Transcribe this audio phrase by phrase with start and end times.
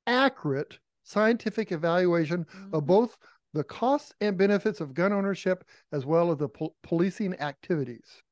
[0.08, 2.74] accurate scientific evaluation mm-hmm.
[2.74, 3.16] of both
[3.54, 8.24] the costs and benefits of gun ownership as well as the pol- policing activities.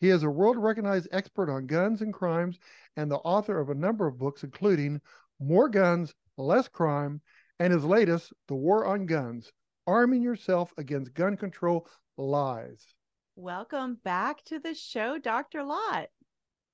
[0.00, 2.58] He is a world recognized expert on guns and crimes
[2.96, 5.00] and the author of a number of books, including
[5.38, 7.20] More Guns, Less Crime,
[7.60, 9.52] and his latest, The War on Guns
[9.90, 11.84] arming yourself against gun control
[12.16, 12.86] lies.
[13.34, 15.64] Welcome back to the show, Dr.
[15.64, 16.06] Lott.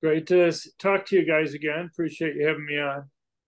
[0.02, 1.88] Great to talk to you guys again.
[1.90, 3.04] Appreciate you having me on.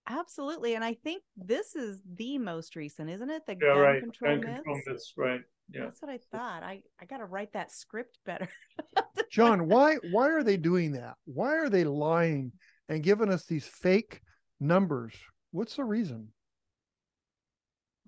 [0.09, 0.75] Absolutely.
[0.75, 3.43] And I think this is the most recent, isn't it?
[3.47, 4.01] The yeah, gun right.
[4.01, 4.57] control gun myths.
[4.57, 5.41] control myths, right.
[5.71, 5.83] Yeah.
[5.83, 6.63] That's what I thought.
[6.63, 8.49] I, I gotta write that script better.
[9.31, 11.17] John, why why are they doing that?
[11.27, 12.53] Why are they lying
[12.89, 14.23] and giving us these fake
[14.61, 15.13] numbers?
[15.51, 16.29] What's the reason?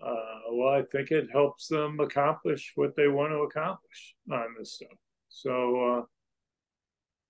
[0.02, 4.74] Uh, well, I think it helps them accomplish what they want to accomplish on this
[4.74, 4.96] stuff.
[5.28, 6.02] So, uh,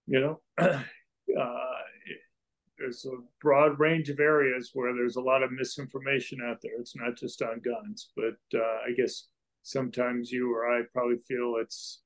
[0.07, 0.83] you know, uh,
[2.79, 6.73] there's a broad range of areas where there's a lot of misinformation out there.
[6.79, 9.27] It's not just on guns, but uh, I guess
[9.63, 12.03] sometimes you or I probably feel it's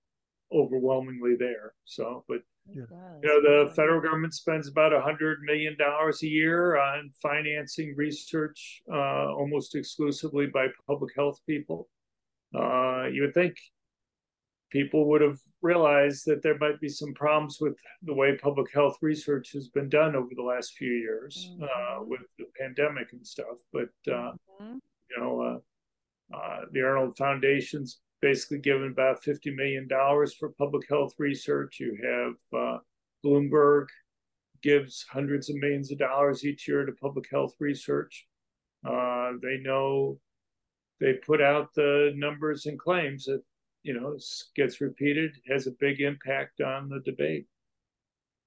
[0.52, 1.74] overwhelmingly there.
[1.84, 2.38] So, but.
[3.22, 7.94] You know, the federal government spends about a hundred million dollars a year on financing
[7.96, 11.88] research, uh, almost exclusively by public health people.
[12.54, 13.56] Uh, you would think
[14.70, 18.96] people would have realized that there might be some problems with the way public health
[19.02, 22.02] research has been done over the last few years uh, mm-hmm.
[22.02, 23.58] uh, with the pandemic and stuff.
[23.72, 24.76] But uh, mm-hmm.
[25.10, 25.60] you know,
[26.34, 29.86] uh, the Arnold Foundation's basically given about $50 million
[30.38, 31.78] for public health research.
[31.78, 32.78] You have uh,
[33.22, 33.84] Bloomberg
[34.62, 38.26] gives hundreds of millions of dollars each year to public health research.
[38.82, 40.18] Uh, they know
[41.00, 43.42] they put out the numbers and claims that,
[43.82, 44.16] you know,
[44.56, 47.44] gets repeated, has a big impact on the debate.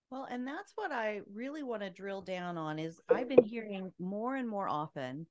[0.09, 3.91] Well, and that's what I really want to drill down on is I've been hearing
[3.99, 5.27] more and more often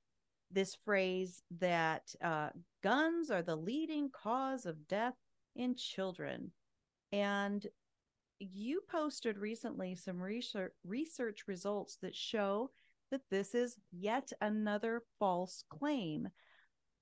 [0.51, 2.49] this phrase that uh,
[2.83, 5.15] guns are the leading cause of death
[5.55, 6.51] in children.
[7.11, 7.65] And
[8.39, 12.71] you posted recently some research, research results that show
[13.11, 16.27] that this is yet another false claim.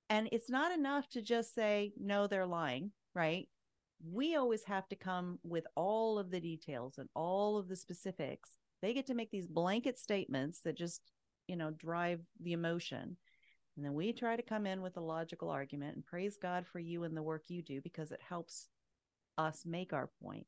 [0.08, 3.48] And it's not enough to just say, no, they're lying, right?
[4.08, 8.50] We always have to come with all of the details and all of the specifics.
[8.82, 11.00] They get to make these blanket statements that just,
[11.48, 13.16] you know, drive the emotion.
[13.76, 16.78] And then we try to come in with a logical argument and praise God for
[16.78, 18.68] you and the work you do because it helps
[19.36, 20.46] us make our point.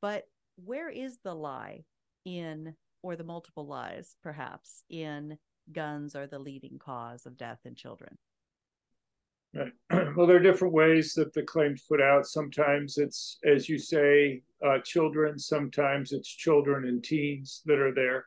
[0.00, 0.24] But
[0.56, 1.84] where is the lie
[2.24, 5.36] in, or the multiple lies perhaps, in
[5.72, 8.16] guns are the leading cause of death in children?
[10.16, 12.26] Well, there are different ways that the claims put out.
[12.26, 15.38] Sometimes it's, as you say, uh, children.
[15.38, 18.26] Sometimes it's children and teens that are there.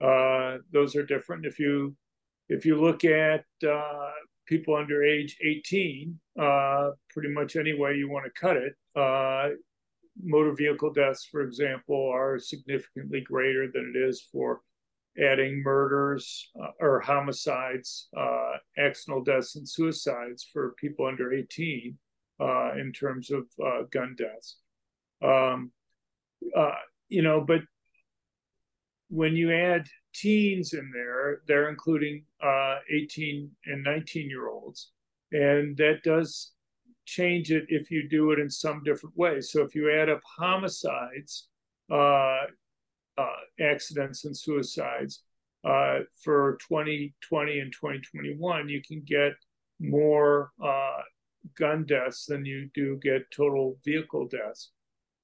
[0.00, 1.44] Uh, those are different.
[1.44, 1.94] If you
[2.48, 4.10] if you look at uh,
[4.46, 9.50] people under age 18, uh, pretty much any way you want to cut it, uh,
[10.22, 14.62] motor vehicle deaths, for example, are significantly greater than it is for
[15.22, 21.98] adding murders uh, or homicides, uh, accidental deaths, and suicides for people under 18
[22.40, 23.44] uh, in terms of
[23.90, 24.58] gun deaths.
[25.22, 25.72] Um,
[27.08, 27.60] you know, but
[29.08, 29.86] when you add
[30.20, 34.92] teens in there, they're including uh, 18 and 19 year olds.
[35.32, 36.52] And that does
[37.04, 39.50] change it if you do it in some different ways.
[39.50, 41.48] So if you add up homicides,
[41.90, 42.46] uh,
[43.18, 45.22] uh, accidents and suicides.
[45.64, 49.32] Uh, for 2020 and 2021, you can get
[49.80, 51.00] more uh,
[51.58, 54.70] gun deaths than you do get total vehicle deaths.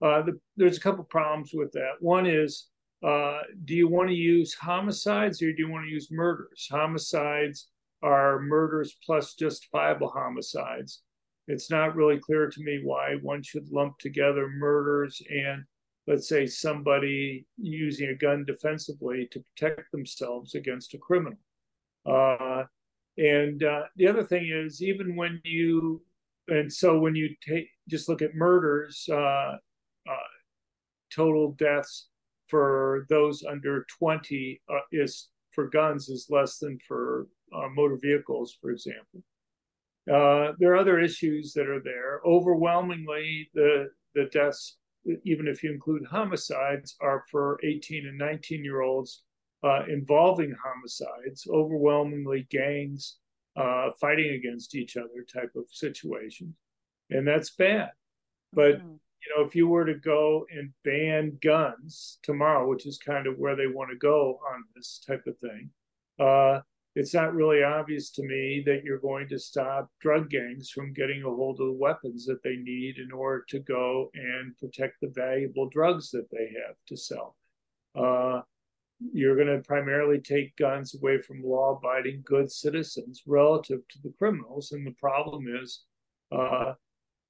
[0.03, 1.93] Uh, the, there's a couple problems with that.
[2.01, 2.67] One is,
[3.05, 6.67] uh, do you want to use homicides or do you want to use murders?
[6.71, 7.69] Homicides
[8.03, 11.03] are murders plus justifiable homicides.
[11.47, 15.65] It's not really clear to me why one should lump together murders and,
[16.07, 21.39] let's say, somebody using a gun defensively to protect themselves against a criminal.
[22.07, 22.65] Uh,
[23.19, 26.03] and uh, the other thing is, even when you,
[26.49, 29.57] and so when you take just look at murders, uh,
[30.09, 30.31] uh
[31.15, 32.09] total deaths
[32.55, 38.57] for those under 20 uh, is for guns is less than for uh, motor vehicles,
[38.61, 39.25] for example.
[40.09, 42.21] Uh, there are other issues that are there.
[42.25, 44.77] Overwhelmingly, the the deaths,
[45.25, 49.25] even if you include homicides, are for 18 and 19 year olds
[49.65, 51.49] uh, involving homicides.
[51.53, 53.17] Overwhelmingly, gangs
[53.57, 56.55] uh, fighting against each other type of situations,
[57.11, 57.91] and that's bad.
[58.53, 58.95] But mm-hmm.
[59.25, 63.39] You know, if you were to go and ban guns tomorrow, which is kind of
[63.39, 65.71] where they want to go on this type of thing,
[66.19, 66.61] uh,
[66.95, 71.23] it's not really obvious to me that you're going to stop drug gangs from getting
[71.23, 75.09] a hold of the weapons that they need in order to go and protect the
[75.09, 77.37] valuable drugs that they have to sell.
[77.97, 78.43] Uh,
[79.13, 84.13] you're going to primarily take guns away from law abiding good citizens relative to the
[84.17, 84.71] criminals.
[84.71, 85.83] And the problem is
[86.31, 86.75] uh,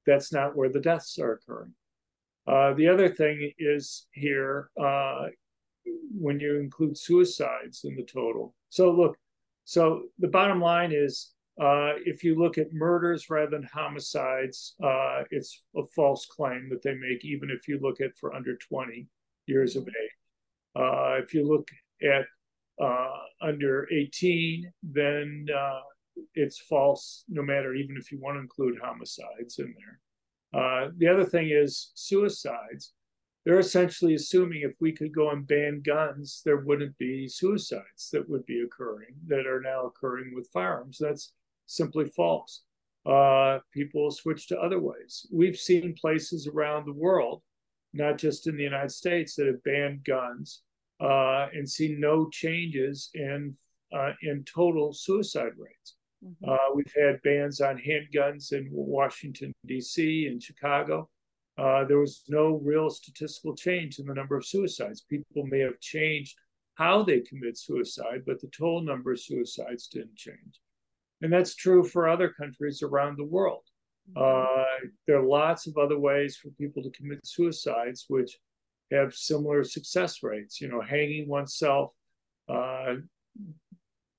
[0.06, 1.72] that's not where the deaths are occurring.
[2.46, 5.26] Uh, the other thing is here uh,
[6.18, 8.54] when you include suicides in the total.
[8.68, 9.16] So, look,
[9.64, 15.22] so the bottom line is uh, if you look at murders rather than homicides, uh,
[15.30, 19.06] it's a false claim that they make, even if you look at for under 20
[19.46, 20.16] years of age.
[20.76, 21.68] Uh, if you look
[22.02, 22.26] at
[23.40, 25.46] under 18, then
[26.34, 30.00] it's false, no matter even if you want to include homicides in there.
[30.54, 32.92] Uh, the other thing is suicides
[33.44, 38.28] they're essentially assuming if we could go and ban guns, there wouldn't be suicides that
[38.28, 40.96] would be occurring that are now occurring with firearms.
[40.98, 41.32] That's
[41.66, 42.62] simply false.
[43.04, 45.26] Uh, people switch to other ways.
[45.30, 47.42] We've seen places around the world,
[47.92, 50.62] not just in the United States, that have banned guns
[51.00, 53.56] uh, and seen no changes in
[53.94, 55.96] uh, in total suicide rates.
[56.24, 56.48] Mm-hmm.
[56.48, 60.26] Uh, we've had bans on handguns in Washington D.C.
[60.26, 61.08] and Chicago
[61.56, 65.02] uh, there was no real statistical change in the number of suicides.
[65.08, 66.36] People may have changed
[66.74, 70.60] how they commit suicide, but the total number of suicides didn't change.
[71.22, 73.62] And that's true for other countries around the world.
[74.16, 74.20] Mm-hmm.
[74.20, 78.36] Uh, there are lots of other ways for people to commit suicides which
[78.90, 80.60] have similar success rates.
[80.60, 81.92] You know, hanging oneself,
[82.48, 82.96] uh,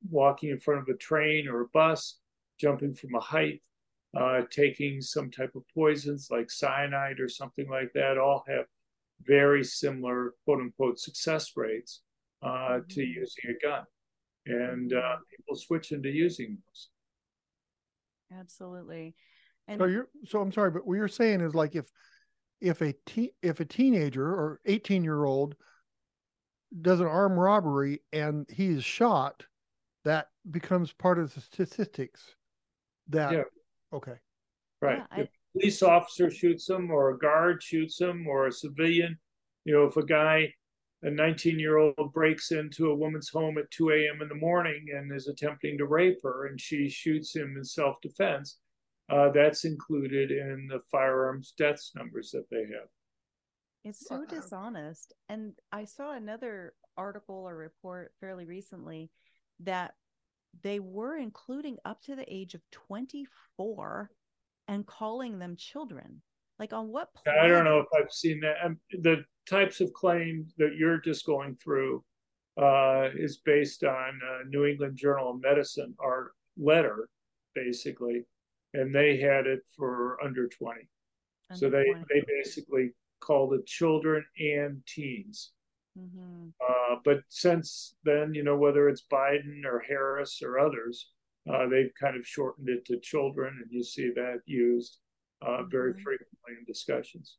[0.09, 2.19] walking in front of a train or a bus,
[2.59, 3.61] jumping from a height,
[4.17, 8.65] uh, taking some type of poisons like cyanide or something like that all have
[9.21, 12.01] very similar quote unquote success rates
[12.41, 12.87] uh, mm-hmm.
[12.89, 13.83] to using a gun.
[14.45, 15.21] And uh, mm-hmm.
[15.35, 16.89] people switch into using those.
[18.39, 19.15] Absolutely.
[19.67, 21.85] And so you're so I'm sorry, but what you're saying is like if
[22.61, 25.55] if a te- if a teenager or 18 year old
[26.81, 29.43] does an armed robbery and he is shot,
[30.05, 32.35] that becomes part of the statistics
[33.09, 33.43] that yeah.
[33.93, 34.15] Okay.
[34.81, 34.99] Right.
[34.99, 35.21] Yeah, I...
[35.21, 39.17] If a police officer shoots him, or a guard shoots him, or a civilian,
[39.65, 40.53] you know, if a guy,
[41.03, 44.21] a 19 year old, breaks into a woman's home at 2 a.m.
[44.21, 47.95] in the morning and is attempting to rape her, and she shoots him in self
[48.01, 48.59] defense,
[49.09, 52.89] uh, that's included in the firearms deaths numbers that they have.
[53.83, 55.13] It's so dishonest.
[55.29, 59.11] And I saw another article or report fairly recently
[59.61, 59.93] that
[60.63, 64.09] they were including up to the age of 24
[64.67, 66.21] and calling them children.
[66.59, 67.43] Like on what planet?
[67.43, 68.55] I don't know if I've seen that.
[68.63, 72.03] Um, the types of claims that you're just going through
[72.57, 77.09] uh, is based on uh, New England Journal of Medicine, our letter,
[77.53, 78.23] basically,
[78.73, 80.79] and they had it for under 20.
[81.49, 82.05] Under so they, 20.
[82.09, 85.51] they basically called it children and teens.
[85.97, 86.49] Mm-hmm.
[86.61, 91.09] Uh, but since then, you know, whether it's Biden or Harris or others,
[91.51, 94.99] uh, they've kind of shortened it to children, and you see that used
[95.41, 96.01] uh, very mm-hmm.
[96.01, 97.37] frequently in discussions.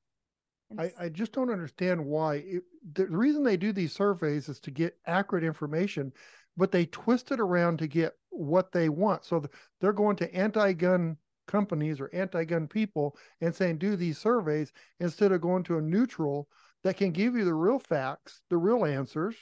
[0.78, 2.36] I, I, just don't understand why.
[2.36, 2.62] It,
[2.94, 6.12] the reason they do these surveys is to get accurate information,
[6.56, 9.24] but they twist it around to get what they want.
[9.24, 9.44] So
[9.80, 14.72] they're going to anti gun companies or anti gun people and saying, do these surveys
[15.00, 16.48] instead of going to a neutral
[16.86, 19.34] that can give you the real facts, the real answers.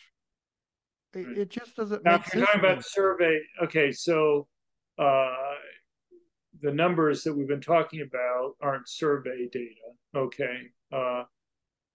[1.13, 4.49] It, it just doesn't Now, if you're talking about survey, okay, so
[4.99, 5.35] uh,
[6.63, 9.93] the numbers that we've been talking about aren't survey data.
[10.17, 10.57] Okay.
[10.91, 11.25] Uh,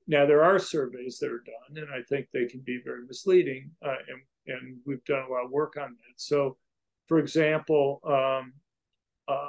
[0.08, 3.72] now there are surveys that are done, and I think they can be very misleading,
[3.84, 6.14] uh, and and we've done a lot of work on that.
[6.18, 6.58] So,
[7.08, 8.54] for example, um,
[9.28, 9.48] uh,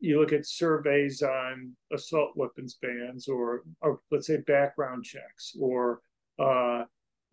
[0.00, 6.00] you look at surveys on assault weapons bans, or or let's say background checks, or
[6.38, 6.84] uh,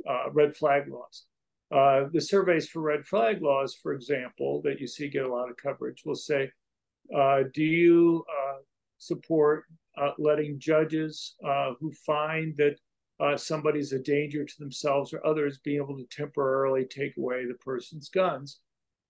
[0.07, 1.25] uh, red flag laws.
[1.71, 5.49] Uh, the surveys for red flag laws, for example, that you see get a lot
[5.49, 6.49] of coverage, will say,
[7.15, 8.57] uh, do you uh,
[8.97, 9.65] support
[9.97, 11.35] uh, letting judges
[11.79, 12.77] who find that
[13.37, 18.09] somebody's a danger to themselves or others being able to temporarily take away the person's
[18.09, 18.59] guns?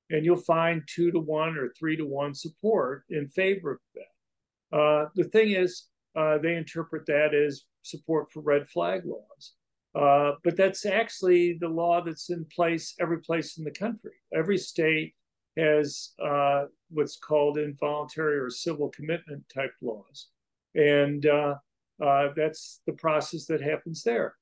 [0.09, 4.77] And you'll find two to one or three to one support in favor of that.
[4.77, 9.53] Uh, the thing is, uh, they interpret that as support for red flag laws.
[9.95, 14.13] Uh, but that's actually the law that's in place every place in the country.
[14.33, 15.13] Every state
[15.57, 20.29] has uh, what's called involuntary or civil commitment type laws.
[20.73, 21.55] And uh,
[22.03, 24.35] uh, that's the process that happens there.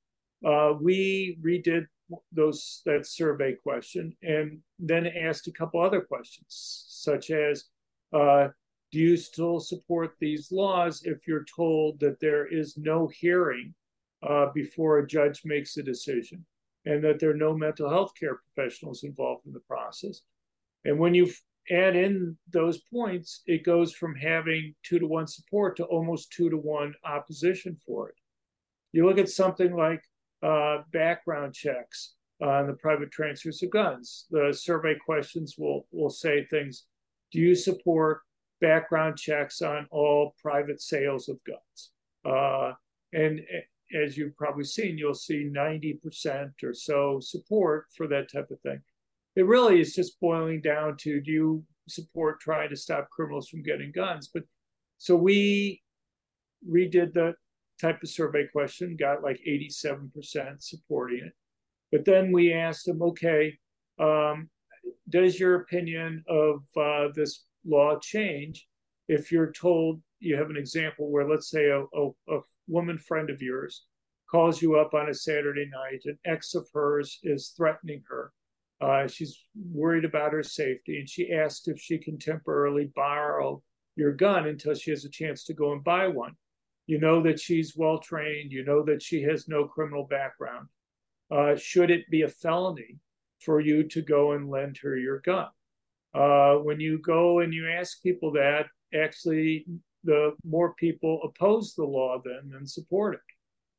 [0.80, 1.84] We redid
[2.32, 7.64] those that survey question and then asked a couple other questions, such as
[8.12, 8.48] uh,
[8.90, 13.74] do you still support these laws if you're told that there is no hearing
[14.22, 16.44] uh, before a judge makes a decision
[16.84, 20.20] and that there are no mental health care professionals involved in the process?
[20.84, 21.30] And when you
[21.70, 26.50] add in those points, it goes from having two to one support to almost two
[26.50, 28.16] to one opposition for it.
[28.92, 30.02] You look at something like
[30.42, 34.26] uh, background checks on the private transfers of guns.
[34.30, 36.84] The survey questions will will say things.
[37.30, 38.20] Do you support
[38.60, 41.90] background checks on all private sales of guns?
[42.24, 42.72] Uh,
[43.12, 43.40] and
[43.94, 48.80] as you've probably seen, you'll see 90% or so support for that type of thing.
[49.36, 53.62] It really is just boiling down to do you support trying to stop criminals from
[53.62, 54.30] getting guns?
[54.32, 54.44] But
[54.98, 55.82] so we
[56.68, 57.34] redid the
[57.82, 61.32] type of survey question, got like 87% supporting it.
[61.90, 63.58] But then we asked them, okay,
[63.98, 64.48] um,
[65.08, 68.66] does your opinion of uh, this law change
[69.08, 73.28] if you're told you have an example where, let's say, a, a, a woman friend
[73.28, 73.84] of yours
[74.30, 78.32] calls you up on a Saturday night, an ex of hers is threatening her.
[78.80, 79.38] Uh, she's
[79.72, 83.62] worried about her safety, and she asked if she can temporarily borrow
[83.94, 86.32] your gun until she has a chance to go and buy one.
[86.86, 88.52] You know that she's well trained.
[88.52, 90.68] You know that she has no criminal background.
[91.30, 92.96] Uh, should it be a felony
[93.40, 95.48] for you to go and lend her your gun?
[96.14, 99.64] Uh, when you go and you ask people that, actually,
[100.04, 103.20] the more people oppose the law then than support it.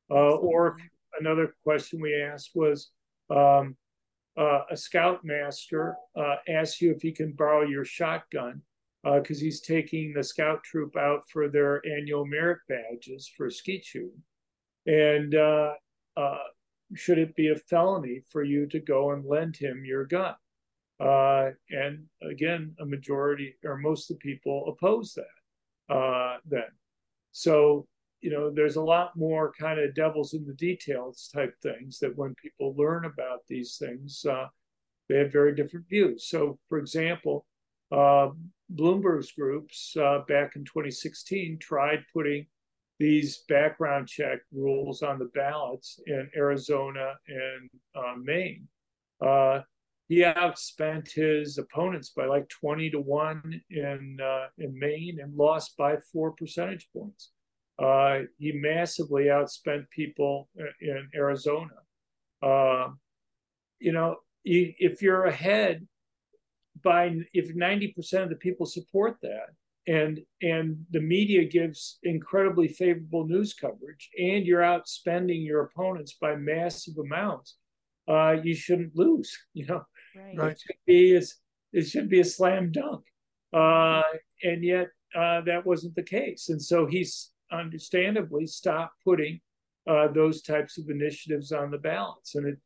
[0.09, 0.77] Uh, or
[1.19, 2.89] another question we asked was
[3.29, 3.75] um,
[4.37, 8.61] uh, a scoutmaster uh, asks you if he can borrow your shotgun
[9.03, 14.23] because he's taking the scout troop out for their annual merit badges for skeet shooting.
[14.85, 15.73] And uh,
[16.15, 16.37] uh,
[16.95, 20.35] should it be a felony for you to go and lend him your gun?
[20.99, 26.69] Uh, and again, a majority or most of the people oppose that uh, then.
[27.31, 27.87] So,
[28.21, 32.15] you know, there's a lot more kind of devils in the details type things that
[32.15, 34.47] when people learn about these things, uh,
[35.09, 36.25] they have very different views.
[36.27, 37.45] So, for example,
[37.91, 38.29] uh,
[38.75, 42.45] Bloomberg's groups uh, back in 2016 tried putting
[42.99, 48.67] these background check rules on the ballots in Arizona and uh, Maine.
[49.21, 49.61] Uh,
[50.09, 55.75] he outspent his opponents by like 20 to 1 in, uh, in Maine and lost
[55.77, 57.31] by four percentage points.
[57.79, 60.49] Uh, he massively outspent people
[60.81, 61.73] in Arizona.
[62.41, 62.89] Uh,
[63.79, 65.87] you know, if you're ahead
[66.83, 69.49] by if 90% of the people support that
[69.85, 76.35] and and the media gives incredibly favorable news coverage and you're outspending your opponents by
[76.35, 77.57] massive amounts
[78.07, 79.83] uh, you shouldn't lose you know?
[80.35, 80.51] Right.
[80.51, 81.35] it should be as
[81.73, 83.03] it should be a slam dunk
[83.53, 84.01] uh,
[84.43, 86.49] and yet uh, that wasn't the case.
[86.49, 89.39] And so he's understandably stopped putting
[89.87, 92.57] uh, those types of initiatives on the balance and it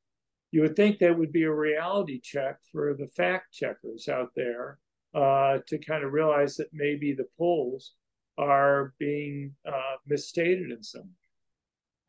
[0.58, 4.80] you would think that would be a reality check for the fact checkers out there
[5.14, 7.94] uh, to kind of realize that maybe the polls
[8.40, 11.04] are being uh, misstated in some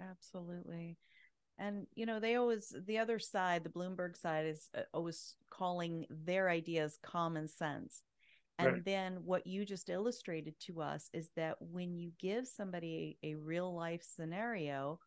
[0.00, 0.08] way.
[0.10, 0.96] Absolutely.
[1.58, 6.06] And, you know, they always, the other side, the Bloomberg side, is uh, always calling
[6.08, 8.00] their ideas common sense.
[8.58, 8.84] And Right.
[8.86, 13.34] then what you just illustrated to us is that when you give somebody a, a
[13.34, 15.00] real life scenario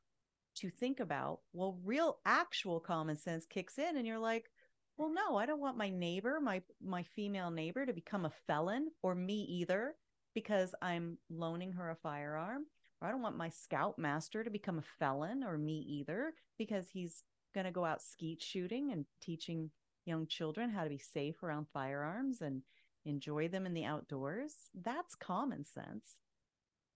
[0.61, 4.49] to think about, well, real actual common sense kicks in and you're like,
[4.97, 8.91] well, no, I don't want my neighbor, my my female neighbor to become a felon
[9.01, 9.95] or me either
[10.35, 12.65] because I'm loaning her a firearm.
[13.01, 16.87] Or I don't want my scout master to become a felon or me either because
[16.87, 17.23] he's
[17.55, 19.71] going to go out skeet shooting and teaching
[20.05, 22.61] young children how to be safe around firearms and
[23.05, 24.53] enjoy them in the outdoors.
[24.79, 26.15] That's common sense.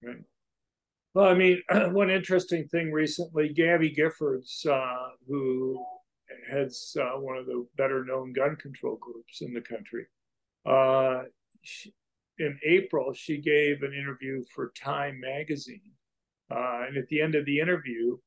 [0.04, 0.24] Right.
[1.16, 5.84] Well, I mean, one interesting thing recently, Gabby Giffords, uh, who
[6.52, 10.06] heads uh, one of the better known gun control groups in the country,
[10.66, 11.24] uh,
[11.62, 11.94] she,
[12.38, 15.94] in April, she gave an interview for Time magazine.
[16.52, 18.18] Uh, and at the end of the interview,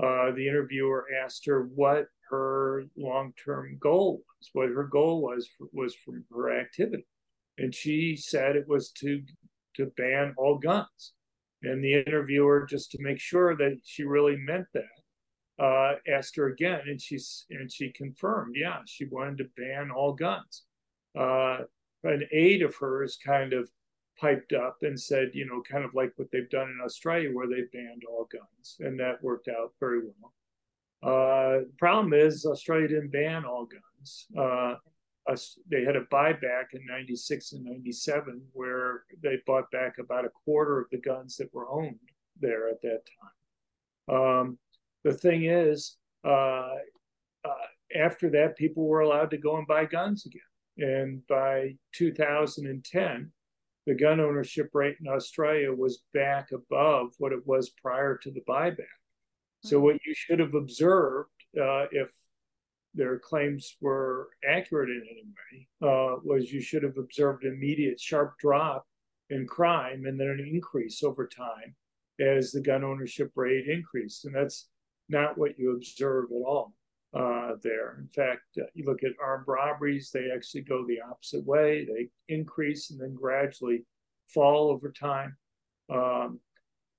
[0.00, 5.96] uh, the interviewer asked her what her long-term goal was, what her goal was was
[6.04, 7.06] from her activity,
[7.58, 9.22] and she said it was to
[9.74, 11.12] to ban all guns.
[11.66, 16.48] And the interviewer, just to make sure that she really meant that, uh, asked her
[16.48, 20.64] again, and she's and she confirmed, yeah, she wanted to ban all guns.
[21.18, 21.58] Uh,
[22.04, 23.68] an aide of hers kind of
[24.20, 27.48] piped up and said, you know, kind of like what they've done in Australia, where
[27.48, 30.32] they banned all guns, and that worked out very well.
[31.02, 34.26] Uh, problem is, Australia didn't ban all guns.
[34.38, 34.74] Uh,
[35.28, 40.30] us, they had a buyback in 96 and 97 where they bought back about a
[40.44, 41.98] quarter of the guns that were owned
[42.40, 43.00] there at that
[44.08, 44.16] time.
[44.16, 44.58] Um,
[45.04, 46.74] the thing is, uh,
[47.44, 50.42] uh after that, people were allowed to go and buy guns again.
[50.78, 53.32] And by 2010,
[53.86, 58.42] the gun ownership rate in Australia was back above what it was prior to the
[58.48, 58.84] buyback.
[59.62, 59.84] So, mm-hmm.
[59.84, 62.10] what you should have observed uh, if
[62.96, 68.00] their claims were accurate in any way uh, was you should have observed an immediate
[68.00, 68.86] sharp drop
[69.30, 71.74] in crime and then an increase over time
[72.20, 74.24] as the gun ownership rate increased.
[74.24, 74.68] And that's
[75.08, 76.72] not what you observe at all
[77.14, 77.98] uh, there.
[78.00, 81.84] In fact, uh, you look at armed robberies, they actually go the opposite way.
[81.84, 83.84] They increase and then gradually
[84.32, 85.36] fall over time.
[85.92, 86.40] Um,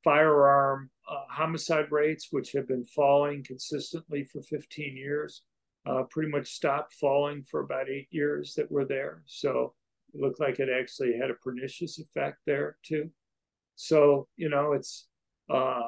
[0.03, 5.43] firearm uh, homicide rates, which have been falling consistently for 15 years,
[5.87, 9.23] uh, pretty much stopped falling for about eight years that were there.
[9.25, 9.73] So
[10.13, 13.09] it looked like it actually had a pernicious effect there too.
[13.75, 15.07] So, you know, it's
[15.49, 15.81] uh,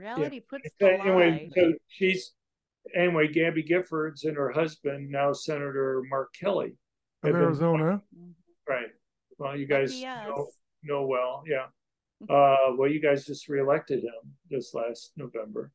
[0.00, 0.42] Reality yeah.
[0.48, 1.50] puts the anyway.
[1.54, 2.32] So she's
[2.94, 3.28] anyway.
[3.28, 6.76] Gabby Giffords and her husband, now Senator Mark Kelly
[7.22, 8.00] of Arizona.
[8.10, 8.34] Been,
[8.66, 8.88] right.
[9.38, 10.48] Well, you guys know,
[10.82, 11.42] know well.
[11.46, 11.66] Yeah.
[12.28, 15.72] Uh, well, you guys just reelected him this last November.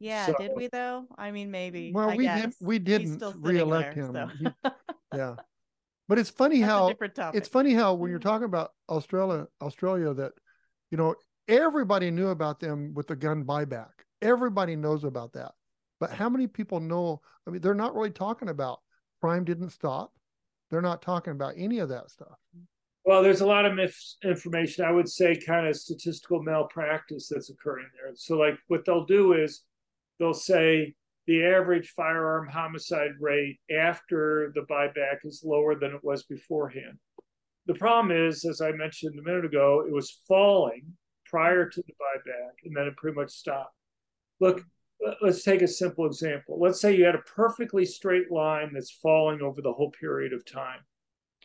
[0.00, 1.06] Yeah, so, did we though?
[1.16, 1.92] I mean, maybe.
[1.92, 4.12] Well, I we did, we didn't reelect there, him.
[4.12, 4.28] So.
[4.38, 4.70] he,
[5.14, 5.34] yeah,
[6.08, 6.92] but it's funny how
[7.34, 8.28] it's funny how when you're mm-hmm.
[8.28, 10.32] talking about Australia, Australia, that
[10.90, 11.14] you know
[11.48, 13.88] Everybody knew about them with the gun buyback.
[14.20, 15.52] Everybody knows about that.
[15.98, 17.22] But how many people know?
[17.46, 18.80] I mean, they're not really talking about
[19.22, 20.12] crime didn't stop.
[20.70, 22.36] They're not talking about any of that stuff.
[23.04, 24.84] Well, there's a lot of misinformation.
[24.84, 28.12] I would say kind of statistical malpractice that's occurring there.
[28.14, 29.62] So, like, what they'll do is
[30.18, 30.94] they'll say
[31.26, 36.98] the average firearm homicide rate after the buyback is lower than it was beforehand.
[37.66, 40.84] The problem is, as I mentioned a minute ago, it was falling
[41.26, 43.74] prior to the buyback, and then it pretty much stopped.
[44.40, 44.64] Look,
[45.20, 46.58] let's take a simple example.
[46.58, 50.50] Let's say you had a perfectly straight line that's falling over the whole period of
[50.50, 50.80] time.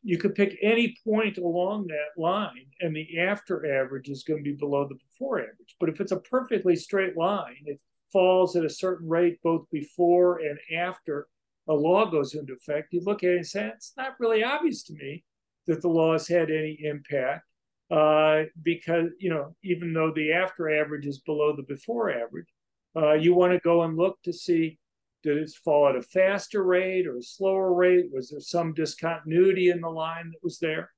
[0.01, 4.49] You could pick any point along that line, and the after average is going to
[4.49, 5.75] be below the before average.
[5.79, 7.65] But if it's a perfectly straight line,
[8.13, 11.27] falls at a certain rate both before and after
[11.67, 12.93] a law goes into effect.
[12.93, 15.23] You look at it and say, it's not really obvious to me
[15.67, 17.45] that the law has had any impact
[17.91, 22.47] uh, because you know even though the after average is below the before average,
[22.95, 24.77] uh, you want to go and look to see
[25.23, 28.07] did it fall at a faster rate or a slower rate?
[28.11, 30.91] Was there some discontinuity in the line that was there?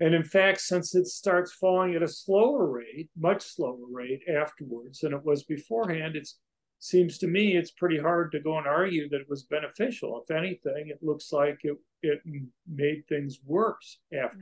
[0.00, 5.00] And in fact, since it starts falling at a slower rate, much slower rate afterwards
[5.00, 6.38] than it was beforehand, it's
[6.80, 10.22] seems to me it's pretty hard to go and argue that it was beneficial.
[10.22, 12.20] If anything, it looks like it it
[12.66, 14.40] made things worse after.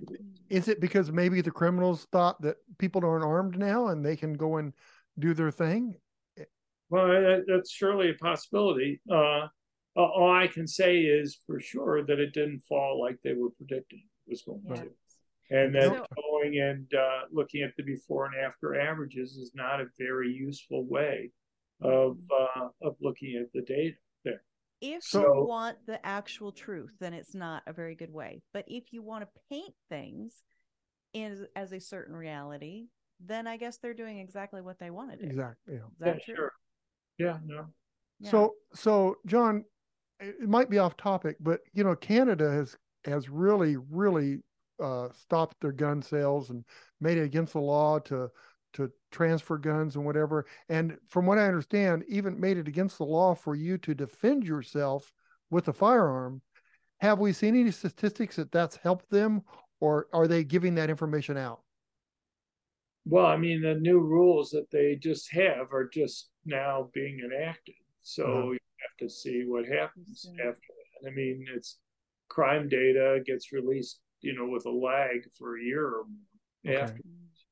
[0.48, 4.34] Is it because maybe the criminals thought that people aren't armed now and they can
[4.34, 4.72] go and
[5.18, 5.96] do their thing?
[6.88, 9.00] Well, that's surely a possibility.
[9.10, 9.48] Uh,
[9.96, 14.04] all I can say is for sure that it didn't fall like they were predicting
[14.26, 14.88] it was going to.
[15.50, 19.80] And then so, going and uh, looking at the before and after averages is not
[19.80, 21.32] a very useful way
[21.80, 24.42] of uh, of looking at the data there.
[24.80, 28.42] If so, you want the actual truth, then it's not a very good way.
[28.52, 30.42] But if you want to paint things
[31.12, 32.86] in, as a certain reality,
[33.20, 35.26] then I guess they're doing exactly what they want to do.
[35.26, 35.74] Exactly.
[35.74, 35.80] Yeah.
[35.80, 36.34] Is that yeah, true?
[36.36, 36.52] sure.
[37.18, 37.66] Yeah, no.
[38.20, 38.30] Yeah.
[38.30, 39.64] So, so John,
[40.20, 44.38] it it might be off topic, but you know, Canada has has really, really
[44.82, 46.64] uh, stopped their gun sales and
[47.00, 48.28] made it against the law to
[48.74, 50.46] to transfer guns and whatever.
[50.68, 54.44] And from what I understand, even made it against the law for you to defend
[54.44, 55.12] yourself
[55.50, 56.42] with a firearm.
[57.00, 59.42] Have we seen any statistics that that's helped them,
[59.80, 61.62] or are they giving that information out?
[63.06, 67.76] Well, I mean, the new rules that they just have are just now being enacted.
[68.02, 68.50] So Uh-huh.
[68.52, 70.60] you have to see what happens after
[71.02, 71.08] that.
[71.08, 71.78] I mean, it's
[72.28, 76.04] crime data gets released, you know, with a lag for a year or
[76.64, 76.82] more Okay.
[76.82, 77.02] after.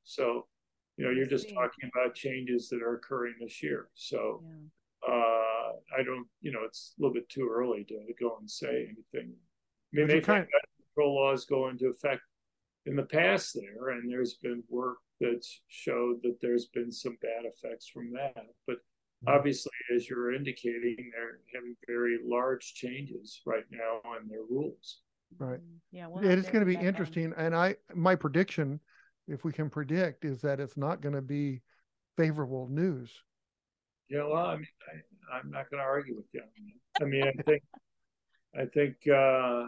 [0.04, 0.46] So,
[0.96, 3.88] you know, you're just talking about changes that are occurring this year.
[3.94, 4.42] So,
[5.04, 5.12] Yeah.
[5.12, 8.84] uh, I don't, you know, it's a little bit too early to go and say
[8.86, 9.04] anything.
[9.12, 9.36] I mean,
[9.92, 12.22] you they've kind- had control laws go into effect
[12.86, 17.44] in the past there, and there's been work that's showed that there's been some bad
[17.44, 18.46] effects from that.
[18.66, 18.78] But
[19.24, 19.34] Mhm.
[19.34, 25.02] obviously, as you're indicating, they're having very large changes right now on their rules.
[25.38, 25.60] Right.
[25.60, 25.80] Mhm.
[25.90, 26.06] Yeah.
[26.06, 26.88] we'll it have is to going to be that done.
[26.88, 28.80] interesting and i my prediction
[29.28, 31.62] if we can predict is that it's not going to be
[32.16, 33.22] favorable news
[34.08, 34.66] Yeah, well, I mean,
[35.32, 36.42] I, I'm not going to argue with you.
[37.00, 37.62] I mean, I think,
[38.56, 39.66] I think uh,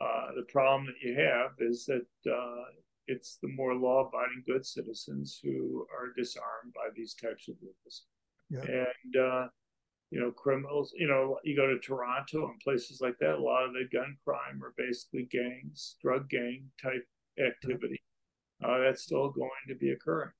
[0.00, 2.64] uh, the problem that you have is that uh,
[3.06, 8.04] it's the more law-abiding good citizens who are disarmed by these types of rules,
[8.50, 8.62] Yeah.
[8.62, 9.48] and uh,
[10.10, 10.92] you know, criminals.
[10.96, 13.34] You know, you go to Toronto and places like that.
[13.34, 17.06] A lot of the gun crime are basically gangs, drug gang type
[17.38, 18.00] activity.
[18.62, 20.30] Uh, that's still going to be occurring.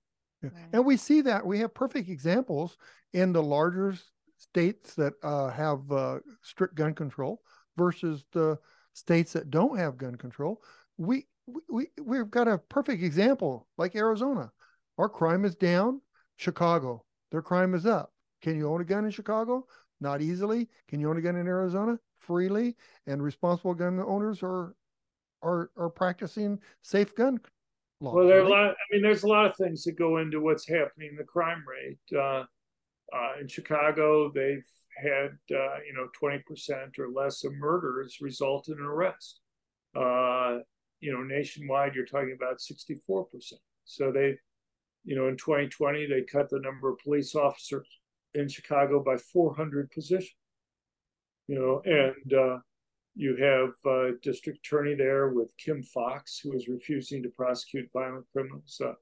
[0.42, 0.50] Yeah.
[0.72, 2.76] And we see that we have perfect examples
[3.12, 3.96] in the larger
[4.36, 7.40] states that uh, have uh, strict gun control
[7.76, 8.58] versus the
[8.92, 10.62] states that don't have gun control.
[10.96, 14.52] We, we we we've got a perfect example like arizona.
[14.98, 16.00] Our crime is down
[16.36, 17.04] chicago.
[17.30, 18.12] Their crime is up.
[18.42, 19.66] Can you own a gun in chicago?
[20.00, 20.68] Not easily.
[20.88, 21.98] Can you own a gun in arizona?
[22.18, 22.76] Freely.
[23.06, 24.74] And responsible gun owners are
[25.42, 27.38] are are practicing safe gun
[28.00, 28.50] laws Well, there are a right?
[28.50, 28.70] lot.
[28.70, 31.98] I mean, there's a lot of things that go into what's happening the crime rate.
[32.16, 32.44] Uh,
[33.12, 38.74] uh, in Chicago, they've had uh, you know 20% or less of murders result in
[38.74, 39.40] an arrest.
[39.96, 40.58] Uh,
[41.00, 43.26] you know, nationwide, you're talking about 64%.
[43.84, 44.36] So they,
[45.04, 47.86] you know, in 2020, they cut the number of police officers
[48.34, 50.34] in Chicago by 400 positions.
[51.46, 52.58] You know, and uh,
[53.18, 58.24] you have uh, district attorney there with Kim Foxx, who is refusing to prosecute violent
[58.32, 58.80] criminals.
[58.80, 58.96] Uh, a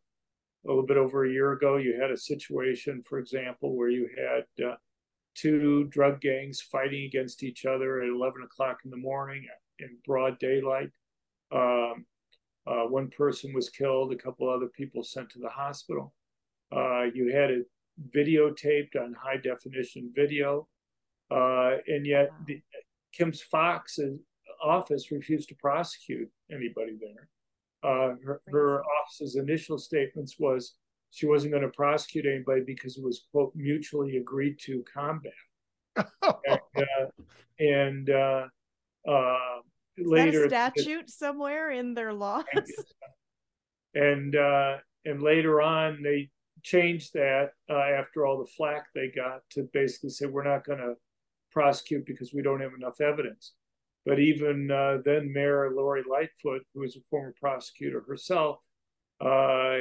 [0.65, 4.65] little bit over a year ago, you had a situation, for example, where you had
[4.65, 4.77] uh,
[5.35, 9.47] two drug gangs fighting against each other at 11 o'clock in the morning
[9.81, 10.91] in broad daylight.
[11.53, 12.07] Um,
[12.67, 16.15] uh, one person was killed, a couple other people sent to the hospital.
[16.75, 17.67] Uh, you had it
[18.17, 20.67] videotaped on high definition video,
[21.31, 22.63] uh, and yet the,
[23.17, 24.19] Kim Foxx's
[24.63, 27.29] office refused to prosecute anybody there.
[27.83, 30.75] Uh, her, her office's initial statements was
[31.11, 35.33] she wasn't going to prosecute anybody because it was quote mutually agreed to combat.
[36.47, 37.25] And, uh,
[37.59, 38.47] and uh,
[39.09, 39.61] uh,
[39.97, 42.45] later, statute somewhere in their laws?
[43.95, 44.77] and uh,
[45.07, 46.29] and later on they
[46.63, 50.81] changed that uh, after all the flack they got to basically say we're not going
[50.81, 50.95] to
[51.57, 53.55] prosecute because we don't have enough evidence.
[54.05, 58.59] But even uh, then, Mayor Lori Lightfoot, who is a former prosecutor herself,
[59.25, 59.79] uh,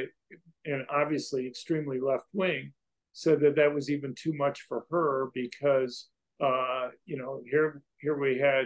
[0.64, 2.72] and obviously extremely left wing,
[3.12, 6.08] said that that was even too much for her because
[6.42, 8.64] uh, you know here here we had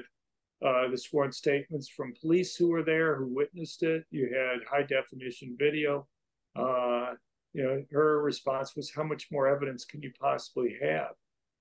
[0.64, 4.04] uh, the sworn statements from police who were there who witnessed it.
[4.12, 6.06] You had high definition video.
[6.54, 7.14] Uh,
[7.54, 11.16] you know, her response was, "How much more evidence can you possibly have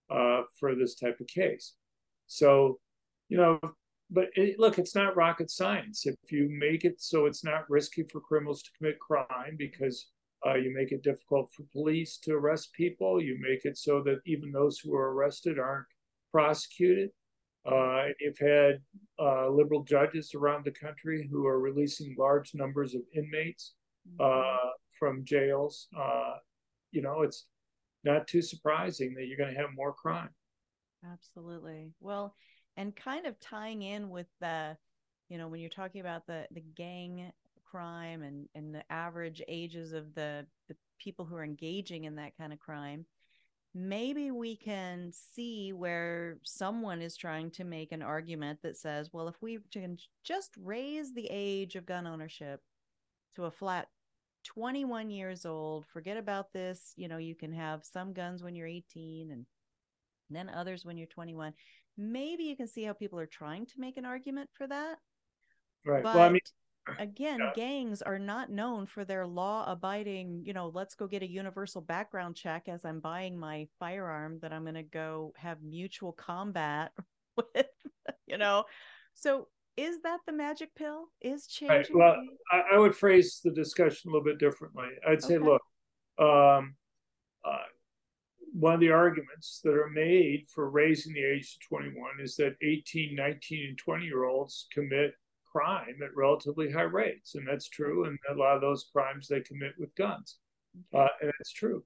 [0.10, 1.74] uh, for this type of case?"
[2.28, 2.80] So,
[3.28, 3.60] you know,
[4.12, 6.06] but it, look, it's not rocket science.
[6.06, 10.08] If you make it so it's not risky for criminals to commit crime because
[10.46, 14.20] uh, you make it difficult for police to arrest people, you make it so that
[14.26, 15.86] even those who are arrested aren't
[16.32, 17.10] prosecuted.
[17.70, 18.80] Uh, you've had
[19.20, 23.74] uh, liberal judges around the country who are releasing large numbers of inmates
[24.20, 25.88] uh, from jails.
[25.96, 26.36] Uh,
[26.92, 27.46] you know, it's
[28.04, 30.30] not too surprising that you're going to have more crime.
[31.10, 31.92] Absolutely.
[32.00, 32.36] Well,
[32.78, 34.78] and kind of tying in with the,
[35.30, 37.32] you know, when you're talking about the the gang
[37.66, 42.38] crime and and the average ages of the the people who are engaging in that
[42.38, 43.06] kind of crime,
[43.74, 49.28] maybe we can see where someone is trying to make an argument that says, well,
[49.28, 52.62] if we can just raise the age of gun ownership
[53.36, 53.88] to a flat
[54.46, 56.94] 21 years old, forget about this.
[56.96, 59.46] You know, you can have some guns when you're 18 and
[60.30, 61.54] then others when you're 21.
[61.98, 64.98] Maybe you can see how people are trying to make an argument for that.
[65.86, 66.04] Right.
[66.04, 66.42] But well, I mean,
[67.00, 67.52] again, yeah.
[67.56, 71.82] gangs are not known for their law abiding, you know, let's go get a universal
[71.82, 76.92] background check as I'm buying my firearm that I'm going to go have mutual combat
[77.38, 77.68] with,
[78.28, 78.66] you know.
[79.14, 81.06] So is that the magic pill?
[81.22, 81.88] Is right.
[81.94, 82.16] Well,
[82.52, 84.88] I, I would phrase the discussion a little bit differently.
[85.08, 85.46] I'd say, Okay.
[85.46, 85.62] look,
[86.20, 86.76] um,
[87.46, 87.64] uh,
[88.52, 92.56] one of the arguments that are made for raising the age to 21 is that
[92.62, 95.14] 18, 19, and 20 year olds commit
[95.52, 97.36] crime at relatively high rates.
[97.36, 98.06] And that's true.
[98.06, 100.38] And a lot of those crimes they commit with guns.
[100.94, 101.84] Uh, and that's true.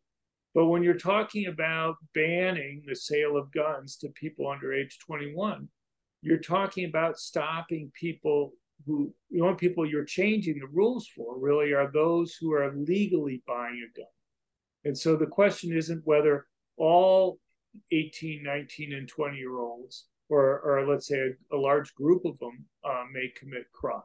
[0.54, 5.68] But when you're talking about banning the sale of guns to people under age 21,
[6.24, 8.54] you're talking about stopping people
[8.86, 13.44] who the only people you're changing the rules for really are those who are legally
[13.46, 14.08] buying a gun.
[14.86, 17.40] And so the question isn't whether all
[17.92, 22.38] 18, 19, and 20 year olds, or, or let's say a, a large group of
[22.40, 24.02] them, uh, may commit crime.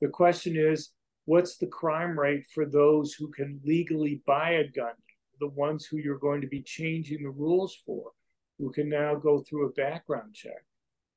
[0.00, 0.90] The question is,
[1.26, 4.94] what's the crime rate for those who can legally buy a gun,
[5.40, 8.10] the ones who you're going to be changing the rules for,
[8.58, 10.64] who can now go through a background check?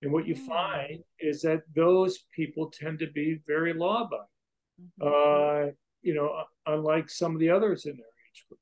[0.06, 0.46] And what you Mm.
[0.46, 5.70] find is that those people tend to be very law abiding, Mhm.
[5.70, 5.72] uh,
[6.04, 8.62] you know, unlike some of the others in their age group.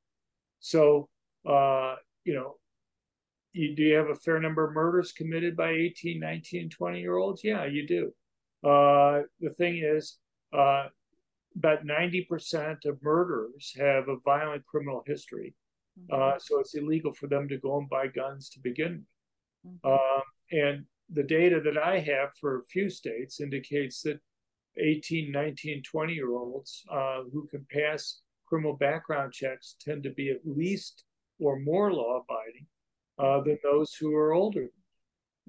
[0.59, 1.09] So,
[1.45, 2.59] uh, you know,
[3.51, 7.17] you, do you have a fair number of murders committed by 18, 19, 20 year
[7.17, 7.43] olds?
[7.43, 8.15] Yeah, you do.
[8.63, 10.19] Uh, the thing is,
[10.53, 10.87] uh,
[11.57, 15.53] about 90% of murderers have a violent criminal history.
[15.99, 16.13] Mhm.
[16.13, 19.05] Uh, so it's illegal for them to go and buy guns to begin
[19.65, 19.81] with.
[19.81, 19.91] Mhm.
[19.91, 24.19] Um, and the data that I have for a few states indicates that
[24.77, 30.29] 18, 19, 20 year olds uh, who can pass criminal background checks tend to be
[30.29, 31.05] at least
[31.39, 32.67] or more law abiding
[33.19, 34.69] uh, than those who are older.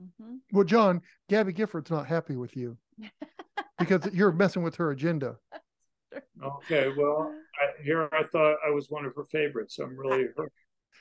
[0.01, 0.39] Mhm.
[0.53, 2.77] Well, John, Gabby Giffords not happy with you
[3.79, 5.37] because you're messing with her agenda.
[6.43, 9.79] Okay, well, I, here I thought I was one of her favorites.
[9.79, 10.53] I'm really hurt.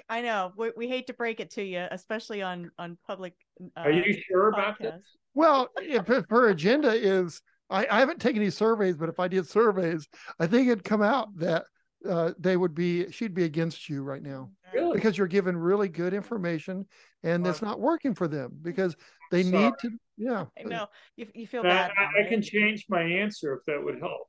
[0.10, 0.51] I know.
[0.58, 3.34] We, we hate to break it to you, especially on on public.
[3.77, 5.01] Uh, Are you sure about this?
[5.34, 9.27] Well, if, if her agenda is, I, I haven't taken any surveys, but if I
[9.27, 10.08] did surveys,
[10.39, 11.65] I think it'd come out that
[12.08, 14.93] uh, they would be, she'd be against you right now Really?
[14.93, 16.86] because you're giving really good information
[17.23, 18.95] and it's not working for them because
[19.32, 19.63] they sorry.
[19.63, 20.45] need to, yeah.
[20.60, 21.91] I know you, you feel I, bad.
[21.97, 24.27] I- now, I can change my answer if that would help.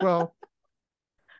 [0.00, 0.34] Well,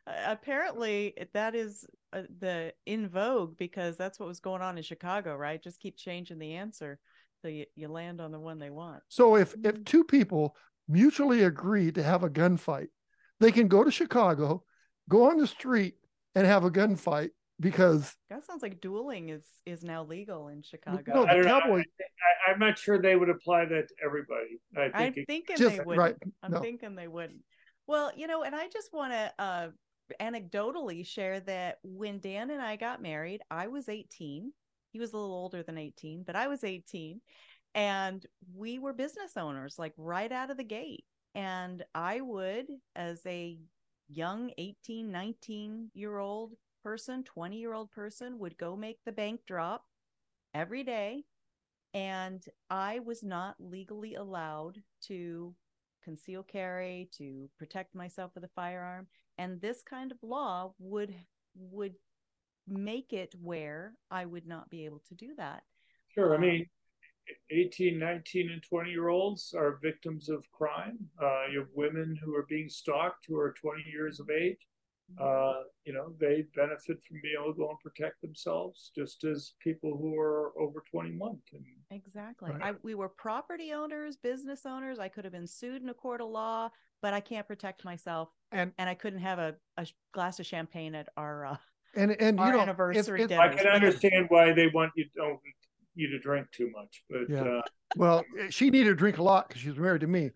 [0.09, 1.85] Uh, apparently that is
[2.17, 5.63] uh, the in vogue because that's what was going on in Chicago, right?
[5.63, 6.99] Just keep changing the answer
[7.43, 9.03] so you, you land on the one they want.
[9.09, 10.57] so if, if two people
[10.89, 12.89] mutually agree to have a gunfight,
[13.41, 14.63] they can go to Chicago,
[15.09, 15.95] go on the street
[16.35, 21.03] and have a gunfight because That sounds like dueling is is now legal in Chicago.
[21.15, 21.61] no, I the don't know.
[21.61, 24.59] cowboy, I, I'm not sure they would apply that to everybody.
[24.77, 25.99] I I'm think it- thinking just they wouldn't.
[25.99, 26.17] right.
[26.43, 26.61] I'm No.
[26.61, 27.41] thinking they wouldn't.
[27.87, 29.69] Well, you know, and I just want to uh,
[30.21, 34.53] anecdotally share that when Dan and I got married, I was 18.
[34.93, 37.21] He was a little older than 18, but I was 18.
[37.75, 41.05] And we were business owners, like right out of the gate.
[41.35, 43.59] And I would, as a
[44.09, 49.41] young 18, 19 year old person, 20 year old person, would go make the bank
[49.47, 49.85] drop
[50.55, 51.25] every day.
[51.93, 55.55] And I was not legally allowed to
[56.03, 59.09] conceal carry, to protect myself with a firearm.
[59.39, 61.15] And this kind of law would
[61.55, 61.95] would
[62.69, 65.63] make it where I would not be able to do that.
[66.09, 66.33] Sure.
[66.33, 66.67] I Um, mean,
[67.51, 70.99] 18, 19, and 20 year olds are victims of crime.
[71.23, 74.59] Uh, you have women who are being stalked who are 20 years of age.
[75.21, 79.55] Uh, you know, they benefit from being able to go and protect themselves just as
[79.61, 81.65] people who are over 21 can.
[81.93, 82.51] Exactly.
[82.51, 82.75] Right.
[82.75, 84.99] I, we were property owners, business owners.
[84.99, 86.71] I could have been sued in a court of law,
[87.07, 90.93] but I can't protect myself, and, and I couldn't have a, a glass of champagne
[90.97, 91.57] at our uh,
[91.95, 93.43] and, and, our you know, anniversary it's, it's, dinner.
[93.43, 95.39] I can understand why they want you don't
[95.95, 97.59] you to drink too much, but Yeah.
[97.59, 97.63] uh,
[97.95, 100.33] Well, she needed to drink a lot because she's married to me.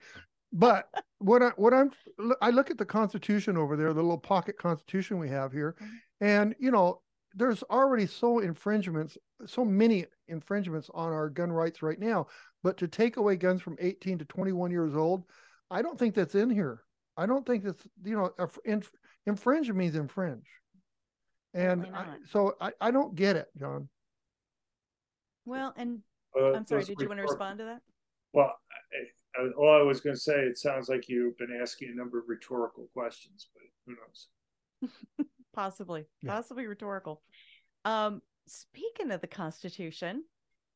[0.52, 1.90] But what I what I'm
[2.40, 5.90] I look at the Constitution over there, the little pocket Constitution we have here, Mhm.
[6.20, 7.02] and you know,
[7.35, 12.28] there's already so infringements, so many infringements on our gun rights right now.
[12.62, 15.24] But to take away guns from 18 to 21 years old,
[15.70, 16.83] I don't think that's in here.
[17.16, 18.92] I don't think that's you know, inf- inf-
[19.26, 20.46] infringe means infringe,
[21.54, 23.88] and I, so I I don't get it, John.
[25.44, 26.00] Well, and
[26.38, 27.80] uh, I'm sorry, did you want to respond to that?
[28.33, 28.54] Well,
[29.37, 31.96] I, I, all I was going to say, it sounds like you've been asking a
[31.96, 35.26] number of rhetorical questions, but who knows?
[35.52, 36.33] possibly, Yeah.
[36.33, 37.22] possibly rhetorical.
[37.85, 40.22] Um, speaking of the Constitution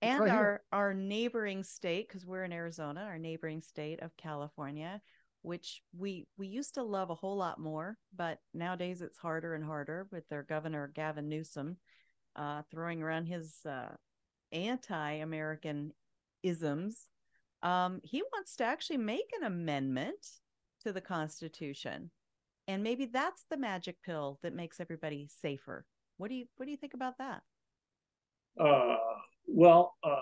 [0.04, 0.62] and right here.
[0.72, 5.00] our our neighboring state, because we're in Arizona, our neighboring state of California,
[5.42, 9.64] which we we used to love a whole lot more, but nowadays it's harder and
[9.64, 11.76] harder with their governor Gavin Newsom
[12.36, 13.94] uh, throwing around his uh,
[14.52, 15.92] anti-American
[16.42, 17.08] isms.
[17.62, 20.26] Um, he wants to actually make an amendment
[20.82, 22.10] to the Constitution,
[22.68, 25.86] and maybe that's the magic pill that makes everybody safer.
[26.16, 27.42] What do you What do you think about that?
[28.60, 28.96] Uh,
[29.46, 30.16] well, uh,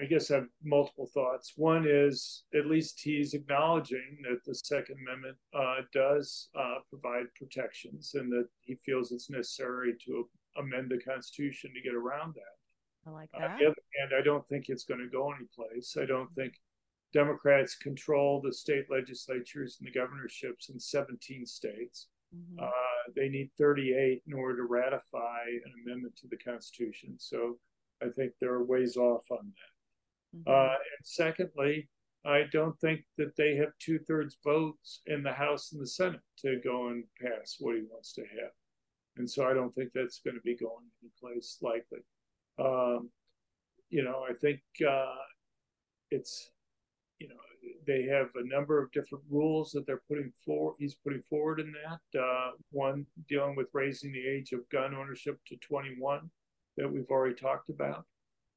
[0.00, 1.54] I guess I have multiple thoughts.
[1.56, 8.12] One is at least he's acknowledging that the Second Amendment uh, does uh, provide protections
[8.14, 13.08] and that he feels it's necessary to amend the Constitution to get around that.
[13.08, 13.58] I like On that.
[13.58, 15.96] the other hand, I don't think it's going to go anyplace.
[16.00, 16.54] I don't think
[17.12, 22.08] Democrats control the state legislatures and the governorships in 17 states.
[22.36, 22.62] Mhm.
[22.62, 27.18] Uh, they need 38 in order to ratify an amendment to the Constitution.
[27.18, 27.58] So
[28.02, 30.38] I think they're ways off on that.
[30.38, 30.48] Mhm.
[30.48, 31.88] Uh, and secondly,
[32.24, 36.20] I don't think that they have two thirds votes in the House and the Senate
[36.38, 38.52] to go and pass what he wants to have.
[39.16, 42.00] And so I don't think that's going to be going anyplace likely.
[42.58, 43.10] Um,
[43.88, 45.16] you know, I think uh,
[46.10, 46.50] it's,
[47.18, 47.36] you know,
[47.86, 50.76] they have a number of different rules that they're putting forward.
[50.78, 52.20] He's putting forward in that.
[52.20, 56.30] Uh, one dealing with raising the age of gun ownership to 21
[56.78, 58.06] that we've already talked about.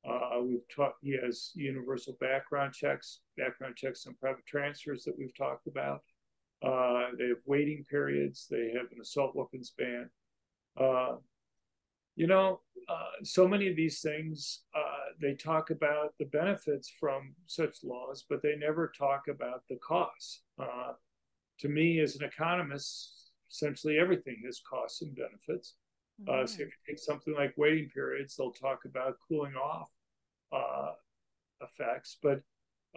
[0.07, 0.99] Uh, we've talked.
[1.01, 6.01] He has universal background checks, background checks on private transfers that we've talked about.
[6.63, 8.47] Uh, they have waiting periods.
[8.49, 10.09] They have an assault weapons ban.
[10.79, 11.15] Uh,
[12.15, 17.33] you know, uh, so many of these things uh, they talk about the benefits from
[17.45, 20.41] such laws, but they never talk about the costs.
[20.59, 20.93] Uh,
[21.59, 25.75] to me, as an economist, essentially everything has costs and benefits.
[26.27, 29.89] Uh, so if you take something like waiting periods, they'll talk about cooling off
[30.51, 30.91] uh,
[31.61, 32.41] effects, but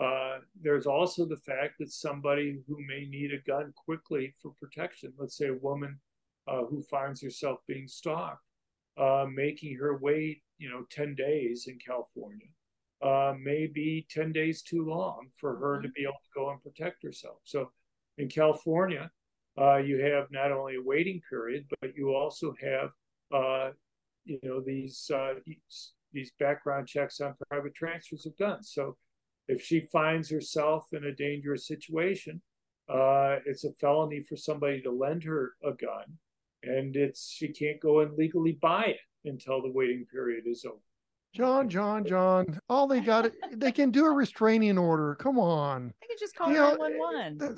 [0.01, 5.13] uh, there's also the fact that somebody who may need a gun quickly for protection,
[5.19, 5.99] let's say a woman
[6.49, 8.43] uh, who finds herself being stalked,
[8.99, 12.47] uh, making her wait, you know, 10 days in California,
[13.03, 16.63] uh, may be 10 days too long for her to be able to go and
[16.63, 17.39] protect herself.
[17.45, 17.71] So
[18.19, 19.11] in California,
[19.57, 22.91] uh, you have not only a waiting period, but you also have
[23.33, 23.71] uh,
[24.25, 25.35] you know these uh,
[26.13, 28.63] these background checks on private transfers of done.
[28.63, 28.97] So
[29.49, 32.41] if she finds herself in a dangerous situation,
[32.89, 36.05] uh, it's a felony for somebody to lend her a gun,
[36.63, 40.79] and it's she can't go and legally buy it until the waiting period is over.
[41.35, 42.61] John, John, John.
[42.69, 45.17] All they got, they can do a restraining order.
[45.17, 45.93] Come on.
[46.01, 47.57] I could just call nine one one.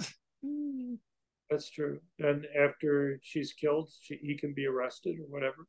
[1.50, 1.70] That's-.
[1.70, 2.00] True.
[2.18, 5.66] And after she's killed, she, he can be arrested or whatever.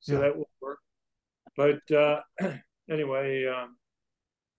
[0.00, 0.20] So Yeah.
[0.20, 0.78] that will work.
[1.56, 2.20] But uh,
[2.90, 3.76] anyway, um,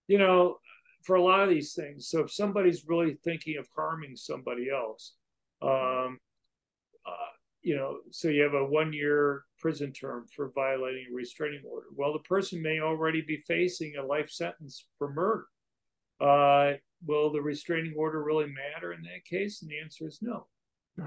[0.07, 0.57] you know,
[1.03, 5.13] for a lot of these things, so if somebody's really thinking of harming somebody else,
[5.61, 6.19] um,
[7.05, 11.63] uh, you know, so you have a one year prison term for violating a restraining
[11.65, 11.87] order.
[11.95, 15.45] Well, the person may already be facing a life sentence for murder.
[16.19, 19.61] Uh, will the restraining order really matter in that case?
[19.61, 20.47] And the answer is no.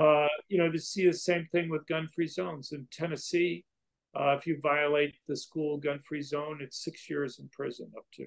[0.01, 3.65] Uh, you know, to see the same thing with gun free zones in Tennessee.
[4.15, 8.05] Uh, if you violate the school gun free zone, it's six years in prison up
[8.15, 8.27] to.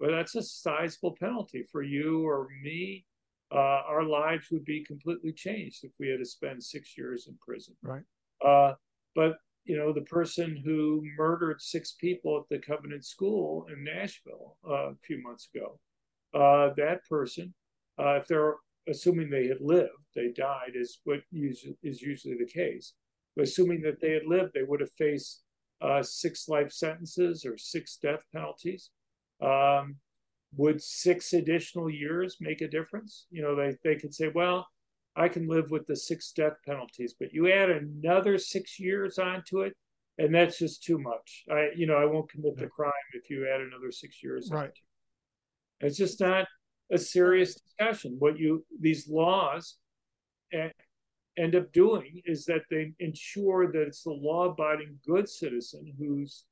[0.00, 3.04] But that's a sizable penalty for you or me.
[3.52, 7.36] Uh, our lives would be completely changed if we had to spend six years in
[7.44, 7.74] prison.
[7.82, 8.02] Right.
[8.44, 8.74] Uh,
[9.14, 14.56] but you know, the person who murdered six people at the Covenant School in Nashville
[14.68, 15.78] uh, a few months ago,
[16.34, 17.52] uh, that person,
[17.98, 18.54] uh, if they're
[18.88, 21.64] assuming they had lived, they died, is what is
[22.02, 22.94] usually, the case.
[23.36, 25.42] But assuming that they had lived, they would have faced
[25.80, 28.90] uh, six life sentences or six death penalties.
[29.40, 29.96] Um,
[30.56, 33.26] would six additional years make a difference?
[33.30, 34.66] You know, they, they could say, well,
[35.16, 39.60] I can live with the six death penalties, but you add another six years onto
[39.60, 39.74] it,
[40.18, 41.44] and that's just too much.
[41.50, 44.48] I, you know, I won't commit the crime if you add another six years.
[44.50, 44.70] Right.
[45.80, 46.46] It's just not
[46.92, 48.16] a serious discussion.
[48.18, 49.76] What you these laws
[50.52, 56.44] end up doing is that they ensure that it's the law-abiding good citizen who's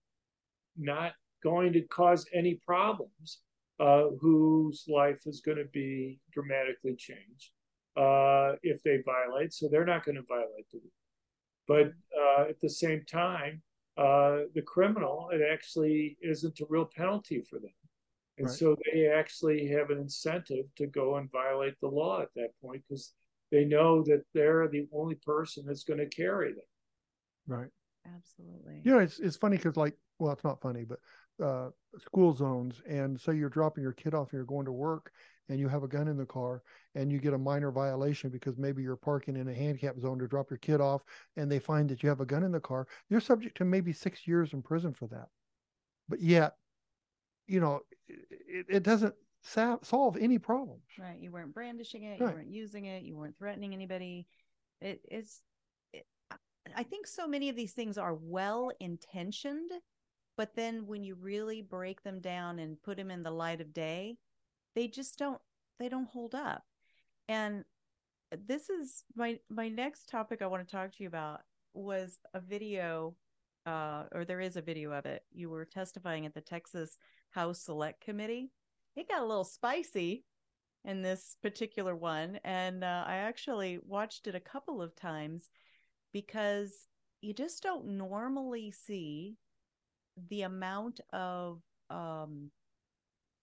[0.76, 1.12] not
[1.43, 3.41] going to cause any problems,
[3.80, 7.51] uh, whose life is going to be dramatically changed
[7.97, 9.53] uh, if they violate.
[9.53, 10.93] So they're not going to violate the rule.
[11.66, 13.62] But uh, at the same time,
[13.97, 17.70] uh, the criminal, it actually isn't a real penalty for them.
[18.39, 18.57] And Right.
[18.57, 22.82] so they actually have an incentive to go and violate the law at that point
[22.89, 23.12] because
[23.51, 26.62] they know that they're the only person that's going to carry them.
[27.47, 27.70] Right.
[28.07, 28.80] Absolutely.
[28.84, 30.99] You know, it's it's funny because like, well, it's not funny, but
[31.45, 35.11] uh, school zones, and say you're dropping your kid off and you're going to work,
[35.49, 36.62] and you have a gun in the car,
[36.95, 40.26] and you get a minor violation because maybe you're parking in a handicap zone to
[40.26, 41.03] drop your kid off,
[41.36, 43.93] and they find that you have a gun in the car, you're subject to maybe
[43.93, 45.28] six years in prison for that.
[46.09, 46.55] But yet,
[47.49, 50.82] you know, it, it doesn't sa- solve any problems.
[50.99, 51.18] Right.
[51.18, 52.20] You weren't brandishing it.
[52.20, 52.30] Right.
[52.30, 53.03] You weren't using it.
[53.03, 54.28] You weren't threatening anybody.
[54.80, 55.40] It is.
[55.92, 56.07] It,
[56.76, 59.70] I think so many of these things are well intentioned,
[60.36, 63.72] but then when you really break them down and put them in the light of
[63.72, 64.18] day,
[64.76, 65.40] they just don't.
[65.80, 66.62] They don't hold up.
[67.28, 67.64] And
[68.46, 71.40] this is my my next topic I want to talk to you about
[71.72, 73.14] was a video
[73.66, 75.22] uh, or there is a video of it.
[75.32, 76.96] You were testifying at the Texas
[77.30, 78.50] House Select Committee.
[78.96, 80.24] It got a little spicy
[80.84, 85.50] in this particular one, and uh, I actually watched it a couple of times
[86.12, 86.86] because
[87.20, 89.36] you just don't normally see
[90.28, 91.60] the amount of
[91.90, 92.50] um,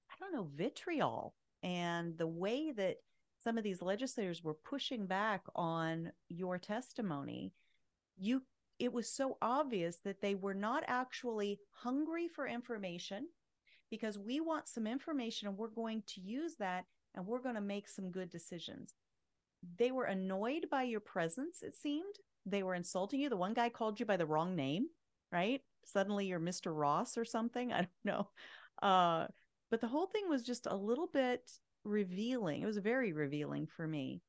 [0.10, 1.34] I don't know vitriol
[1.64, 2.98] and the way that
[3.44, 7.54] some of these legislators were pushing back on your testimony.
[8.18, 8.42] You
[8.80, 13.28] it was so obvious that they were not actually hungry for information
[13.90, 17.62] because we want some information and we're going to use that and we're going to
[17.62, 18.94] make some good decisions.
[19.78, 22.16] They were annoyed by your presence, it seemed.
[22.46, 23.30] They were insulting you.
[23.30, 24.88] The one guy called you by the wrong name,
[25.32, 25.62] right?
[25.86, 26.78] Suddenly you're Mr.
[26.78, 27.74] Ross or something.
[27.74, 28.30] I don't know.
[28.82, 29.28] Uh,
[29.72, 31.50] but the whole thing was just a little bit
[31.84, 32.62] revealing.
[32.62, 34.22] It was very revealing for me.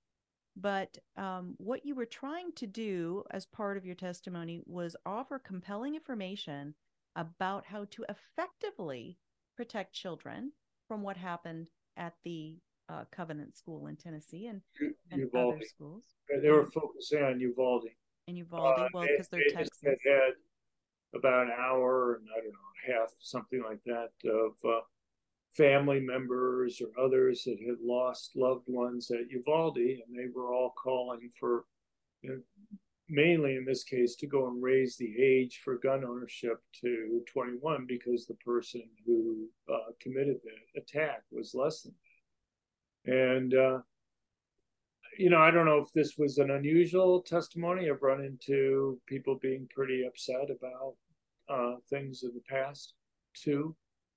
[0.57, 5.39] But um, what you were trying to do as part of your testimony was offer
[5.39, 6.75] compelling information
[7.15, 9.19] about how to effectively
[9.57, 10.53] protect children
[10.89, 12.57] from what happened at the
[12.89, 14.61] uh, Covenant School in Tennessee and,
[15.11, 15.55] and Uvalde.
[15.57, 16.05] other schools.
[16.43, 17.89] They were focusing on Uvalde.
[18.29, 19.99] And Uvalde, Uh, well, because they're they just Texas.
[20.05, 20.33] Had had
[21.15, 24.81] about an hour and I don't know half something like that of uh,
[25.57, 30.73] family members or others that had lost loved ones at Uvalde, and they were all
[30.81, 31.65] calling for,
[32.23, 32.41] you know,
[33.09, 37.87] mainly in this case, to go and raise the age for gun ownership to 21
[37.87, 41.95] because the person who uh, committed the attack was less than
[43.05, 43.13] that.
[43.13, 43.79] And uh,
[45.19, 47.89] you know, I don't know if this was an unusual testimony.
[47.89, 50.95] I've run into people being pretty upset about
[51.49, 52.95] uh, things in the past
[53.35, 53.75] too.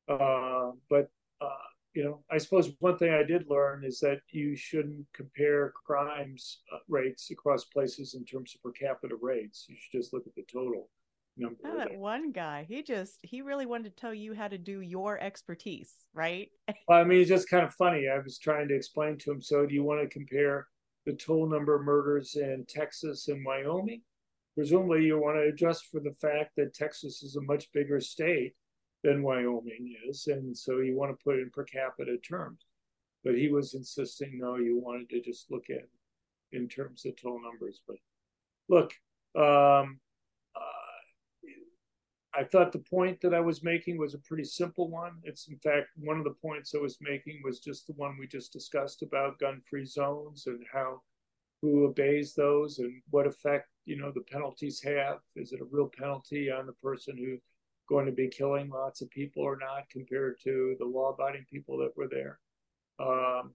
[0.07, 1.09] Uh, but
[1.41, 1.47] uh,
[1.93, 6.61] you know, I suppose one thing I did learn is that you shouldn't compare crimes
[6.73, 9.65] uh, rates across places in terms of per capita rates.
[9.67, 10.89] You should just look at the total
[11.37, 11.57] number.
[11.65, 14.81] Oh, that one guy, he just he really wanted to tell you how to do
[14.81, 16.49] your expertise, right?
[16.87, 18.07] Well, I mean, it's just kind of funny.
[18.07, 19.41] I was trying to explain to him.
[19.41, 20.67] So, do you want to compare
[21.05, 24.01] the total number of murders in Texas and Wyoming?
[24.55, 28.53] Presumably, you want to adjust for the fact that Texas is a much bigger state
[29.03, 32.65] than Wyoming is, and so you want to put it in per capita terms.
[33.23, 35.87] But he was insisting, no, you wanted to just look at
[36.51, 37.81] in terms of total numbers.
[37.87, 37.97] But
[38.69, 38.93] look,
[39.35, 39.99] um,
[40.55, 40.69] uh,
[42.33, 45.13] I thought the point that I was making was a pretty simple one.
[45.23, 48.27] It's in fact one of the points I was making was just the one we
[48.27, 51.01] just discussed about gun-free zones and how
[51.61, 55.17] who obeys those and what effect you know the penalties have.
[55.35, 57.41] Is it a real penalty on the person who's
[57.89, 61.97] going to be killing lots of people or not compared to the law-abiding people that
[61.97, 62.39] were there?
[62.99, 63.51] Um,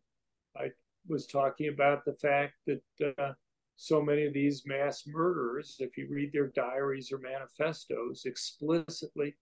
[0.57, 0.71] I
[1.09, 3.33] was talking about the fact that uh,
[3.77, 9.35] so many of these mass murderers, if you read their diaries or manifestos, explicitly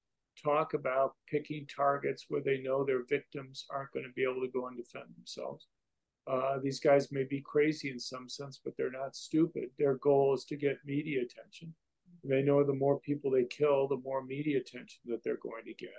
[0.43, 4.53] talk about picking targets where they know their victims aren't going to be able to
[4.53, 5.67] go and defend themselves.
[6.27, 9.65] Uh, these guys may be crazy in some sense, but they're not stupid.
[9.79, 11.75] Their goal is to get media attention.
[12.25, 15.75] They know the more people they kill, the more media attention that they're going to
[15.75, 15.91] get.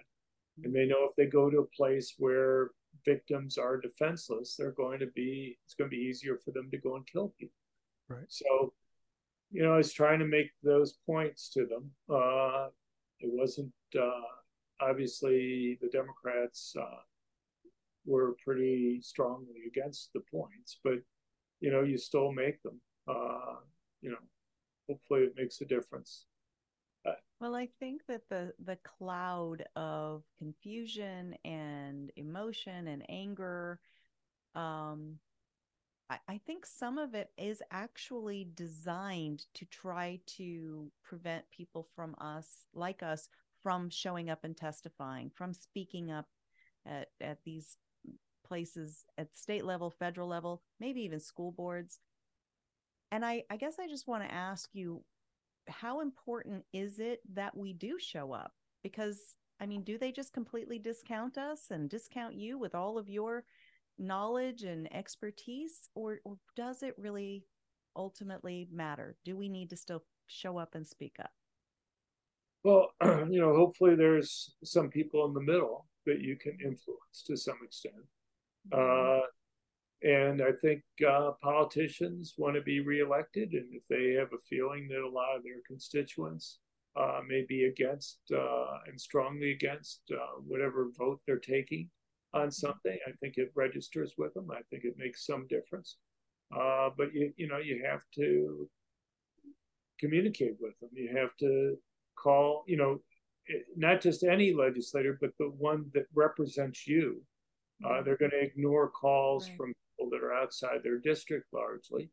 [0.63, 2.69] And they know if they go to a place where
[3.05, 6.77] victims are defenseless, they're going to be, it's going to be easier for them to
[6.77, 7.55] go and kill people.
[8.07, 8.25] Right.
[8.29, 8.73] So,
[9.51, 11.91] you know, I was trying to make those points to them.
[12.09, 12.67] Uh,
[13.19, 14.09] it wasn't uh,
[14.81, 17.01] obviously the Democrats uh,
[18.05, 20.99] were pretty strongly against the points, but
[21.59, 22.79] you know, you still make them.
[23.07, 23.55] Uh,
[24.01, 24.17] you know,
[24.87, 26.25] hopefully it makes a difference.
[27.39, 33.81] Well, I think that the the cloud of confusion and emotion and anger,
[34.55, 35.19] um,
[36.09, 42.15] I, I think some of it is actually designed to try to prevent people from
[42.21, 43.27] us, like us,
[43.61, 46.27] from showing up and testifying, from speaking up
[46.85, 47.75] at at these
[48.45, 51.99] places at state level, federal level, maybe even school boards.
[53.13, 55.03] And I, I guess I just want to ask you,
[55.67, 58.51] how important is it that we do show up?
[58.81, 63.09] Because I mean, do they just completely discount us and discount you with all of
[63.09, 63.43] your
[63.99, 67.45] knowledge and expertise, or, or does it really
[67.95, 69.15] ultimately matter?
[69.23, 71.29] Do we need to still show up and speak up?
[72.63, 72.87] Well,
[73.29, 77.57] you know, hopefully there's some people in the middle that you can influence to some
[77.63, 77.93] extent.
[78.73, 79.19] Mm-hmm.
[79.19, 79.27] Uh,
[80.03, 84.87] and I think uh, politicians want to be reelected, and if they have a feeling
[84.89, 86.59] that a lot of their constituents
[86.99, 91.89] uh, may be against uh, and strongly against uh, whatever vote they're taking
[92.33, 94.49] on something, I think it registers with them.
[94.51, 95.97] I think it makes some difference.
[96.53, 98.69] Uh, but you, you know, you have to
[99.99, 100.89] communicate with them.
[100.93, 101.77] You have to
[102.17, 102.99] call, you know,
[103.77, 107.21] not just any legislator, but the one that represents you.
[107.83, 108.05] Uh, mm-hmm.
[108.05, 109.57] they're going to ignore calls right.
[109.57, 112.09] from people that are outside their district largely.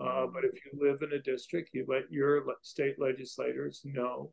[0.00, 0.32] Uh, mm-hmm.
[0.32, 4.30] but if you live in a district, you let your state legislators know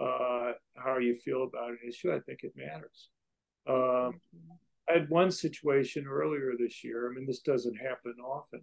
[0.00, 2.12] uh, how you feel about an issue.
[2.12, 3.10] I think it matters.
[3.68, 4.20] Um.
[4.88, 7.10] I had one situation earlier this year.
[7.10, 8.60] I mean, this doesn't happen often,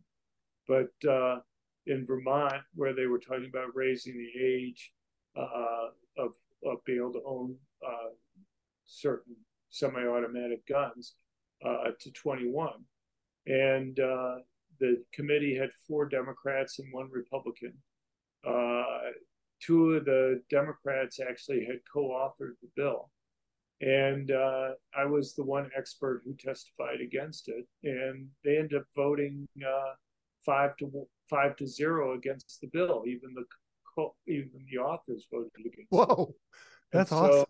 [0.67, 1.39] but uh,
[1.88, 4.91] in Vermont, where they were talking about raising the age
[5.36, 6.32] uh, of,
[6.65, 7.55] of being able to own
[7.86, 8.09] uh,
[8.86, 9.36] certain
[9.69, 11.15] semi-automatic guns
[11.65, 12.69] uh, to 21,
[13.48, 14.36] and uh,
[14.80, 17.74] the committee had four Democrats and one Republican.
[18.48, 19.12] Uh,
[19.60, 23.12] two of the Democrats actually had co-authored the bill,
[23.82, 28.86] and uh, I was the one expert who testified against it, and they ended up
[28.96, 29.48] voting
[30.46, 33.04] five to five to zero against the bill.
[33.08, 33.46] Even the
[34.28, 35.92] even the authors voted against.
[35.92, 36.34] Whoa,
[36.92, 37.46] that's so,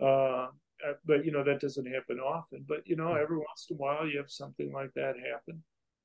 [0.00, 0.52] awesome.
[0.86, 2.64] Uh, but you know that doesn't happen often.
[2.68, 3.22] But you know, hmm.
[3.22, 5.62] every once in a while you have something like that happen.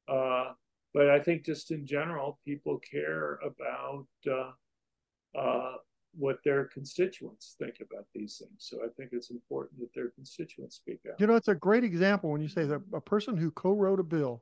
[0.07, 0.53] Uh,
[0.93, 5.73] but I think just in general, people care about uh, uh,
[6.17, 8.55] what their constituents think about these things.
[8.57, 11.19] So I think it's important that their constituents speak out.
[11.19, 14.03] You know, it's a great example when you say that a person who co-wrote a
[14.03, 14.41] bill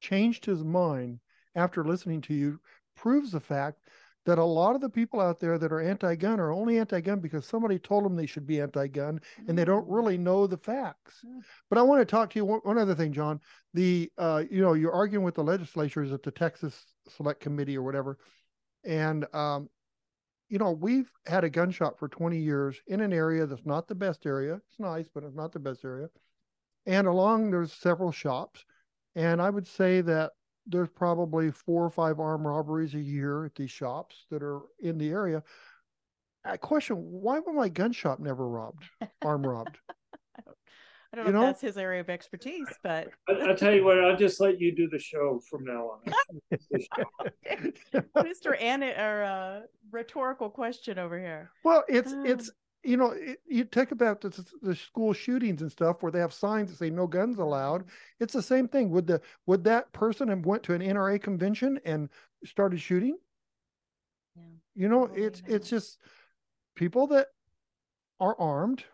[0.00, 1.20] changed his mind
[1.54, 2.60] after listening to you
[2.96, 3.78] proves the fact
[4.24, 7.44] that a lot of the people out there that are anti-gun are only anti-gun because
[7.44, 9.94] somebody told them they should be anti-gun and they don't mm.
[9.94, 11.40] really know the facts mm.
[11.68, 13.40] but i want to talk to you one, one other thing john
[13.74, 17.82] the uh, you know you're arguing with the legislatures at the texas select committee or
[17.82, 18.18] whatever
[18.84, 19.68] and um,
[20.48, 23.88] you know we've had a gun shop for 20 years in an area that's not
[23.88, 26.08] the best area it's nice but it's not the best area
[26.86, 28.64] and along there's several shops
[29.14, 30.32] and i would say that
[30.66, 34.98] there's probably four or five armed robberies a year at these shops that are in
[34.98, 35.42] the area.
[36.44, 38.84] I question why was my gun shop never robbed,
[39.22, 39.78] arm robbed?
[41.14, 43.72] I don't know, you know if that's his area of expertise, but I, will tell
[43.72, 46.58] you what, I'll just let you do the show from now on.
[48.16, 48.60] Mr.
[48.60, 49.60] Anna or uh,
[49.92, 51.52] rhetorical question over here.
[51.62, 52.50] Well, it's um, it's
[52.84, 56.32] you know, it, you talk about the, the, school shootings and stuff where they have
[56.32, 57.84] signs that say no guns allowed.
[58.20, 58.90] It's the same thing.
[58.90, 62.10] Would the would that person have went to an NRA convention and
[62.44, 63.16] started shooting?
[64.36, 64.42] Yeah.
[64.74, 65.98] You know, it's it's just
[66.76, 67.28] people that
[68.20, 68.84] are armed,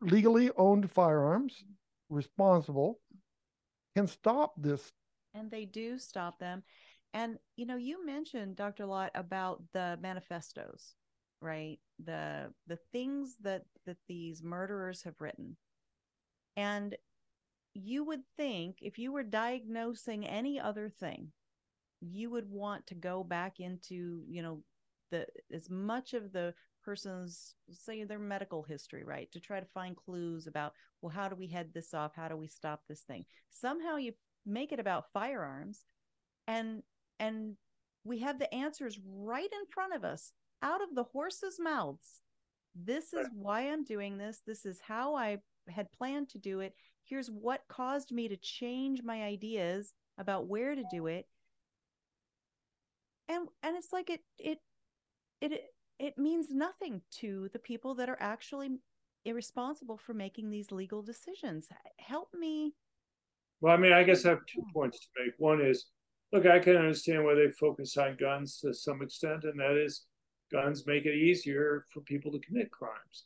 [0.00, 1.64] legally owned firearms,
[2.08, 3.00] responsible,
[3.96, 4.92] can stop this.
[5.34, 6.62] And they do stop them.
[7.12, 8.86] And you know, you mentioned, Dr.
[8.86, 10.94] Lott, about the manifestos
[11.40, 11.78] right?
[12.04, 15.56] The the things that that these murderers have written.
[16.56, 16.96] And
[17.74, 21.30] you would think if you were diagnosing any other thing
[22.00, 24.62] you would want to go back into you know
[25.10, 29.30] the as much of the person's say their medical history right?
[29.32, 30.72] To try to find clues about
[31.02, 32.12] well how do we head this off?
[32.14, 33.24] How do we stop this thing?
[33.50, 34.12] Somehow you
[34.46, 35.84] make it about firearms
[36.46, 36.82] and
[37.18, 37.56] and
[38.04, 40.32] we have the answers right in front of us
[40.62, 42.22] out of the horses' mouths.
[42.74, 44.42] This is why I'm doing this.
[44.46, 45.38] This is how I
[45.68, 46.74] had planned to do it.
[47.04, 51.26] Here's what caused me to change my ideas about where to do it.
[53.28, 54.58] And and it's like it it
[55.40, 55.64] it
[55.98, 58.78] it means nothing to the people that are actually
[59.24, 61.68] irresponsible for making these legal decisions.
[61.98, 62.74] Help me.
[63.60, 64.72] Well, I mean, I guess I have two hmm.
[64.72, 65.34] points to make.
[65.38, 65.86] One is,
[66.32, 70.04] look, I can understand why they focus on guns to some extent, and that is
[70.50, 73.24] guns make it easier for people to commit crimes.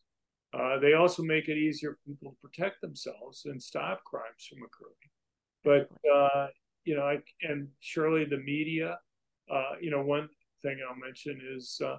[0.54, 4.58] Uh, they also make it easier for people to protect themselves and stop crimes from
[4.62, 4.94] occurring.
[5.64, 6.48] But uh,
[6.84, 8.98] you know, I, and surely the media.
[9.50, 10.28] Uh, you know, one
[10.62, 11.96] thing I'll mention is uh,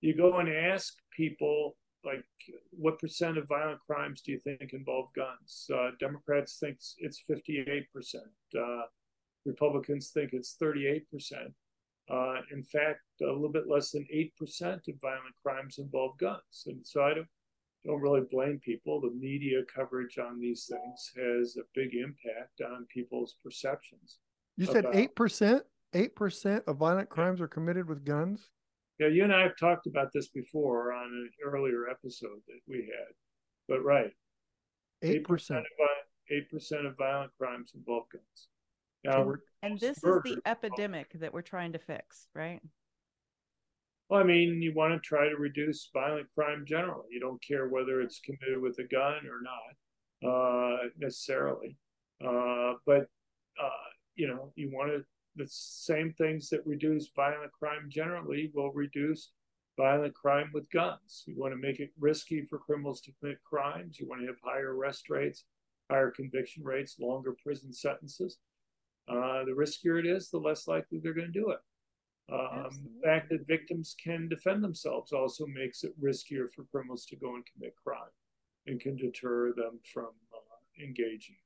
[0.00, 2.24] you go and ask people like,
[2.70, 5.68] what percent of violent crimes do you think involve guns?
[5.72, 8.24] Uh, Democrats think it's 58 percent.
[8.56, 8.82] Uh,
[9.44, 11.02] Republicans think it's 38%.
[12.08, 14.30] Uh, in fact, a little bit less than 8%
[14.62, 16.64] of violent crimes involve guns.
[16.66, 17.26] And so I don't,
[17.84, 19.00] don't really blame people.
[19.00, 24.18] The media coverage on these things has a big impact on people's perceptions.
[24.56, 25.62] You said eight percent.
[25.92, 28.48] Eight percent of violent crimes are committed with guns.
[28.98, 32.78] Yeah, you and I have talked about this before on an earlier episode that we
[32.78, 33.14] had.
[33.68, 34.10] But right,
[35.02, 35.64] eight percent.
[36.30, 38.48] Eight percent of violent crimes involve guns.
[39.06, 42.60] Now, and, and this is the epidemic that we're trying to fix, right?
[44.08, 47.08] Well, I mean, you want to try to reduce violent crime generally.
[47.10, 51.76] You don't care whether it's committed with a gun or not, uh, necessarily.
[52.24, 53.08] Uh, but
[53.62, 55.04] uh, you know, you want to
[55.36, 59.32] the same things that reduce violent crime generally will reduce
[59.76, 61.24] violent crime with guns.
[61.26, 64.00] You want to make it risky for criminals to commit crimes.
[64.00, 65.44] You want to have higher arrest rates,
[65.90, 68.38] higher conviction rates, longer prison sentences.
[69.08, 71.58] Uh, the riskier it is, the less likely they're going to do it.
[72.32, 77.16] Um, the fact that victims can defend themselves also makes it riskier for criminals to
[77.16, 78.10] go and commit crime
[78.66, 81.36] and can deter them from uh, engaging.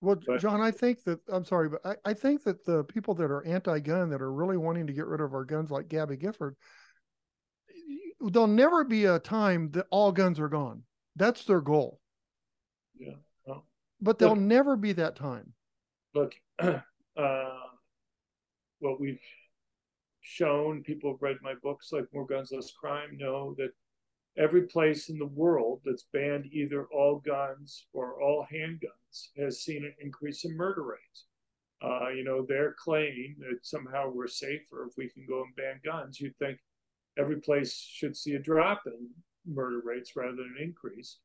[0.00, 3.14] Well, but, John, I think that I'm sorry, but I, I think that the people
[3.14, 6.16] that are anti-gun that are really wanting to get rid of our guns, like Gabby
[6.16, 6.54] Giffords,
[8.20, 10.82] there'll never be a time that all guns are gone.
[11.14, 12.00] That's their goal.
[12.96, 13.14] Yeah.
[13.44, 13.66] Well,
[14.00, 15.52] but there'll look, never be that time.
[16.18, 16.34] Look,
[17.16, 17.60] uh,
[18.80, 19.20] what we've
[20.20, 23.70] shown, people have read my books like More Guns, Less Crime, know that
[24.36, 29.84] every place in the world that's banned either all guns or all handguns has seen
[29.84, 31.26] an increase in murder rates.
[31.80, 35.80] Uh, you know, their claim that somehow we're safer if we can go and ban
[35.84, 36.58] guns, you'd think
[37.16, 39.08] every place should see a drop in
[39.46, 41.18] murder rates rather than an increase.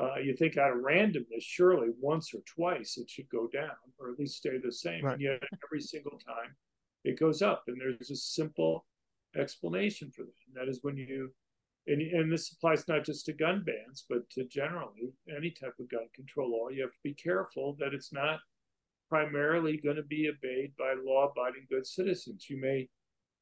[0.00, 4.10] Uh, you think out of randomness, surely once or twice it should go down or
[4.10, 5.04] at least stay the same.
[5.04, 5.14] Right.
[5.14, 6.54] And yet every single time
[7.04, 7.64] it goes up.
[7.66, 8.86] And there's a simple
[9.36, 10.32] explanation for that.
[10.46, 11.32] And that is when you,
[11.88, 15.90] and, and this applies not just to gun bans, but to generally any type of
[15.90, 18.38] gun control law, you have to be careful that it's not
[19.08, 22.46] primarily going to be obeyed by law abiding good citizens.
[22.48, 22.88] You may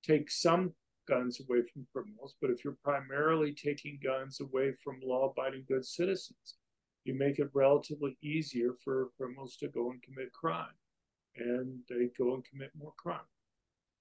[0.04, 0.72] take some
[1.06, 5.84] guns away from criminals, but if you're primarily taking guns away from law abiding good
[5.84, 6.56] citizens,
[7.04, 10.66] you make it relatively easier for criminals to go and commit crime.
[11.36, 13.20] And they go and commit more crime.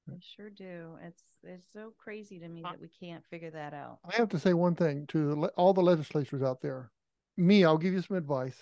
[0.10, 0.98] I sure do.
[1.04, 4.00] It's it's so crazy to me that we can't figure that out.
[4.06, 6.92] I have to say one thing to all the legislators out there.
[7.38, 8.58] Me, I'll give you some advice.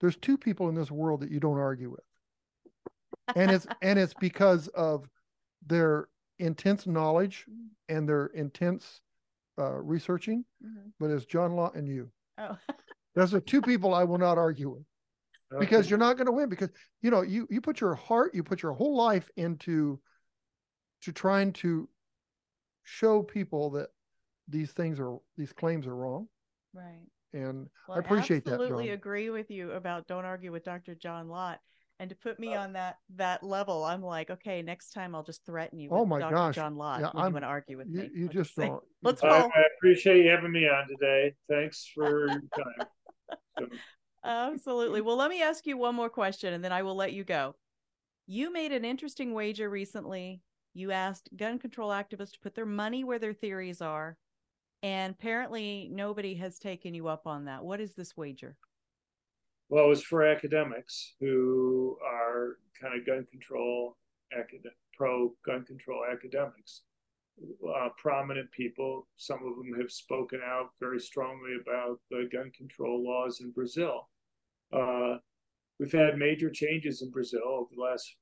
[0.00, 2.04] There's two people in this world that you don't argue with,
[3.34, 5.08] and it's and it's because of
[5.66, 6.08] their
[6.38, 7.46] intense knowledge
[7.88, 9.00] and their intense
[9.58, 10.44] uh, researching.
[10.64, 10.88] Mm-hmm.
[10.98, 12.10] But it's John Lott and you.
[12.38, 12.56] Oh,
[13.14, 14.84] those are two people I will not argue with
[15.60, 16.70] because you're not going to win because
[17.02, 20.00] you know you you put your heart you put your whole life into
[21.02, 21.88] to trying to
[22.82, 23.88] show people that
[24.48, 26.28] these things are these claims are wrong.
[26.72, 27.06] Right.
[27.32, 28.52] And well, I appreciate that.
[28.52, 28.64] I absolutely that.
[28.64, 30.94] Absolutely agree with you about don't argue with Dr.
[30.94, 31.60] John Lott.
[32.00, 35.22] And to put me uh, on that that level, I'm like, okay, next time I'll
[35.22, 35.90] just threaten you.
[35.92, 36.34] oh my Dr.
[36.34, 38.10] gosh, John Lott, yeah, when you want to argue with you, me.
[38.14, 38.82] You just don't.
[39.02, 41.34] Let's I, I, appreciate you having me on today.
[41.48, 42.86] Thanks for your time.
[43.56, 43.66] So.
[44.24, 45.00] Absolutely.
[45.00, 47.54] Well, let me ask you one more question, and then I will let you go.
[48.26, 50.42] You made an interesting wager recently
[50.74, 54.16] you asked gun control activists to put their money where their theories are.
[54.82, 57.64] And apparently, nobody has taken you up on that.
[57.64, 58.56] What is this wager?
[59.74, 63.96] Well, it was for academics who are kind of gun control,
[64.32, 66.82] academic, pro gun control academics,
[67.68, 69.08] uh, prominent people.
[69.16, 74.08] Some of them have spoken out very strongly about the gun control laws in Brazil.
[74.72, 75.16] Uh,
[75.80, 78.14] we've had major changes in Brazil over the last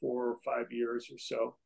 [0.00, 1.56] four or five years or so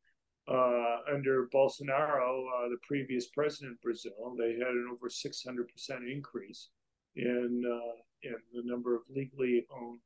[0.47, 6.69] uh, under Bolsonaro, uh, the previous president of Brazil, they had an over 600% increase
[7.15, 9.99] in uh, in the number of legally owned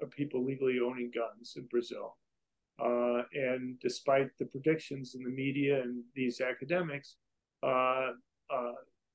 [0.00, 2.16] of people legally owning guns in Brazil.
[2.82, 7.16] Uh, and despite the predictions in the media and these academics,
[7.62, 8.10] uh,
[8.50, 8.72] uh,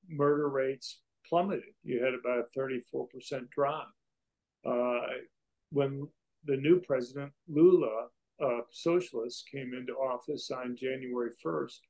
[0.08, 1.74] murder rates plummeted.
[1.82, 3.90] You had about a 34% drop.
[5.70, 6.08] when
[6.44, 8.06] the new president, Lula,
[8.40, 11.80] uh, socialists came into office on January 1st,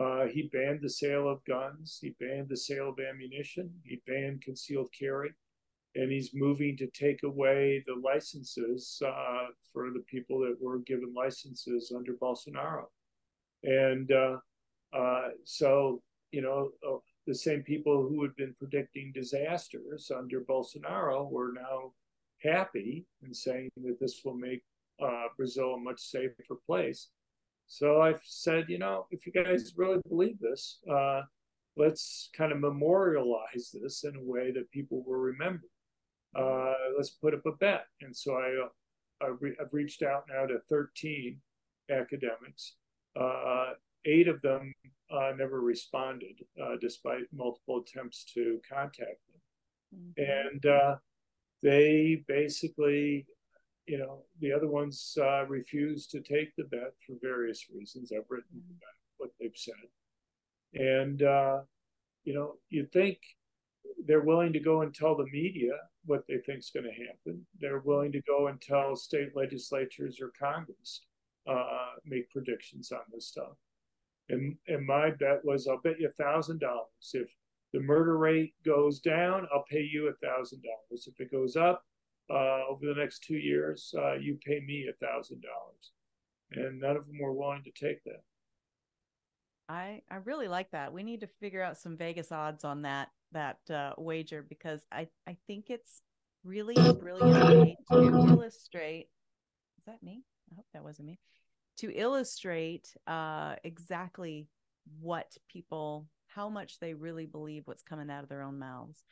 [0.00, 4.40] uh, he banned the sale of guns, he banned the sale of ammunition, he banned
[4.40, 5.30] concealed carry,
[5.96, 11.12] and he's moving to take away the licenses uh, for the people that were given
[11.14, 12.84] licenses under Bolsonaro.
[13.64, 14.36] And uh,
[14.96, 21.30] uh, so, you know, uh, the same people who had been predicting disasters under Bolsonaro
[21.30, 21.92] were now
[22.42, 24.62] happy and saying that this will make
[25.02, 27.08] uh, Brazil a much safer place.
[27.66, 31.22] So I've said, you know, if you guys really believe this, uh,
[31.76, 35.66] let's kind of memorialize this in a way that people will remember.
[36.36, 37.86] Uh, let's put up a bet.
[38.00, 41.40] And so I, uh, I've reached out now to 13
[41.90, 42.74] academics.
[43.18, 43.72] Uh,
[44.04, 44.72] eight of them
[45.10, 49.40] uh, never responded, uh, despite multiple attempts to contact them.
[49.94, 50.50] Mm-hmm.
[50.52, 50.96] And uh,
[51.62, 53.26] they basically,
[53.86, 58.12] you know, the other ones uh, refused to take the bet for various reasons.
[58.12, 58.76] I've written mm-hmm.
[59.18, 59.74] what they've said.
[60.74, 61.58] And, uh,
[62.24, 63.18] you know, you'd think
[64.06, 65.72] they're willing to go and tell the media
[66.04, 67.44] what they think is going to happen.
[67.60, 71.02] They're willing to go and tell state legislatures or Congress,
[71.48, 73.56] uh, make predictions on this stuff.
[74.28, 77.12] And, and my bet was I'll bet you a thousand dollars.
[77.12, 77.28] If
[77.72, 81.08] the murder rate goes down, I'll pay you a thousand dollars.
[81.08, 81.84] If it goes up
[82.30, 85.92] uh, over the next two years, uh, you pay me a thousand dollars.
[86.52, 88.22] And none of them were willing to take that.
[89.68, 90.92] I I really like that.
[90.92, 95.08] We need to figure out some Vegas odds on that that uh, wager because I
[95.26, 96.02] I think it's
[96.44, 99.08] really a brilliant way to illustrate.
[99.78, 100.22] Is that me?
[100.52, 101.18] I hope that wasn't me
[101.80, 104.46] to illustrate uh, exactly
[105.00, 109.02] what people, how much they really believe what's coming out of their own mouths.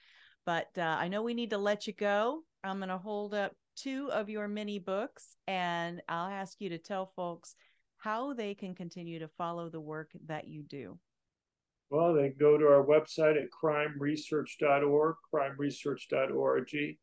[0.44, 2.42] But uh, I know we need to let you go.
[2.62, 6.78] I'm going to hold up two of your mini books and I'll ask you to
[6.78, 7.54] tell folks
[7.96, 10.98] how they can continue to follow the work that you do.
[11.90, 16.96] Well, they go to our website at crimeresearch.org, crimeresearch.org.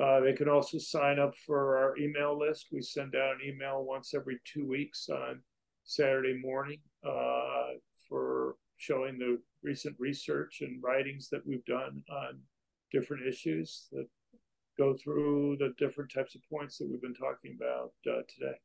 [0.00, 2.68] Uh, they can also sign up for our email list.
[2.72, 5.42] We send out an email once every two weeks on
[5.84, 7.74] Saturday morning uh,
[8.08, 12.38] for showing the recent research and writings that we've done on
[12.92, 14.06] different issues that
[14.78, 18.56] go through the different types of points that we've been talking about uh, today.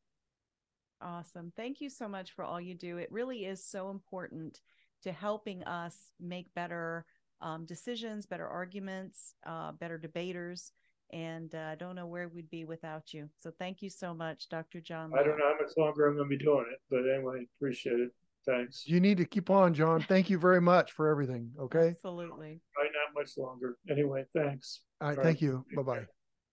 [1.02, 1.52] Awesome.
[1.58, 2.98] Thank you so much for all you do.
[2.98, 4.62] It really is so important
[5.06, 7.06] to helping us make better
[7.42, 10.72] um, decisions, better arguments, uh, better debaters
[11.14, 13.30] and uh, I don't know where we'd be without you.
[13.38, 14.82] So thank you so much, Dr.
[14.82, 15.12] John.
[15.14, 18.00] I don't know how much longer I'm going to be doing it, but anyway, appreciate
[18.00, 18.10] it.
[18.46, 18.84] Thanks.
[18.86, 20.02] You need to keep on, John.
[20.02, 21.50] Thank you very much for everything.
[21.60, 21.90] Okay.
[21.90, 22.62] Absolutely.
[22.78, 23.78] Right, not much longer.
[23.90, 24.82] Anyway, thanks.
[25.02, 25.18] All right.
[25.18, 25.42] All thank right.
[25.42, 25.66] you.
[25.76, 26.06] Bye bye.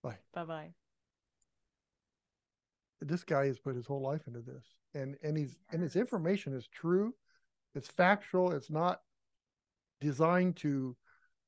[0.03, 0.17] Bye.
[0.33, 0.69] Bye bye.
[3.01, 5.73] This guy has put his whole life into this, and and he's yes.
[5.73, 7.13] and his information is true.
[7.75, 8.51] It's factual.
[8.51, 9.01] It's not
[9.99, 10.95] designed to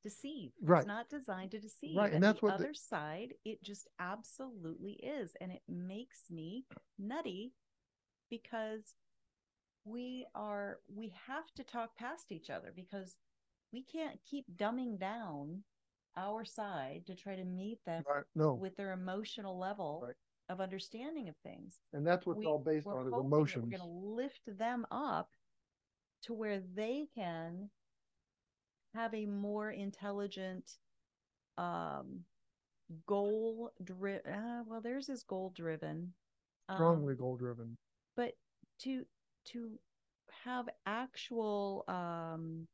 [0.04, 0.52] deceive.
[0.62, 0.80] Right.
[0.80, 1.98] It's not designed to deceive.
[1.98, 2.06] Right.
[2.06, 2.80] And, and that's the what other the...
[2.80, 5.32] side, it just absolutely is.
[5.42, 6.66] And it makes me
[6.98, 7.54] nutty
[8.30, 8.96] because
[9.84, 13.16] we are we have to talk past each other because
[13.72, 15.64] we can't keep dumbing down
[16.18, 18.24] our side to try to meet them right.
[18.36, 18.54] no.
[18.54, 20.16] with their emotional level right.
[20.50, 21.82] of understanding of things.
[21.94, 23.66] And that's what's we, all based on is emotions.
[23.66, 25.30] We're going to lift them up
[26.26, 27.70] to where they can
[28.94, 30.74] have a more intelligent
[31.58, 32.22] um
[33.08, 36.14] goal driven uh, well theirs is goal driven
[36.74, 37.78] strongly um, goal driven
[38.16, 38.34] but
[38.80, 39.04] to
[39.46, 39.72] to
[40.44, 42.68] have actual um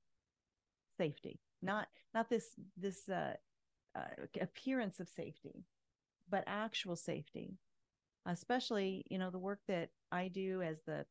[0.98, 3.34] safety not not this this uh,
[3.96, 5.64] uh appearance of safety
[6.32, 7.58] but actual safety.
[8.26, 11.06] Especially you know the work that i do as the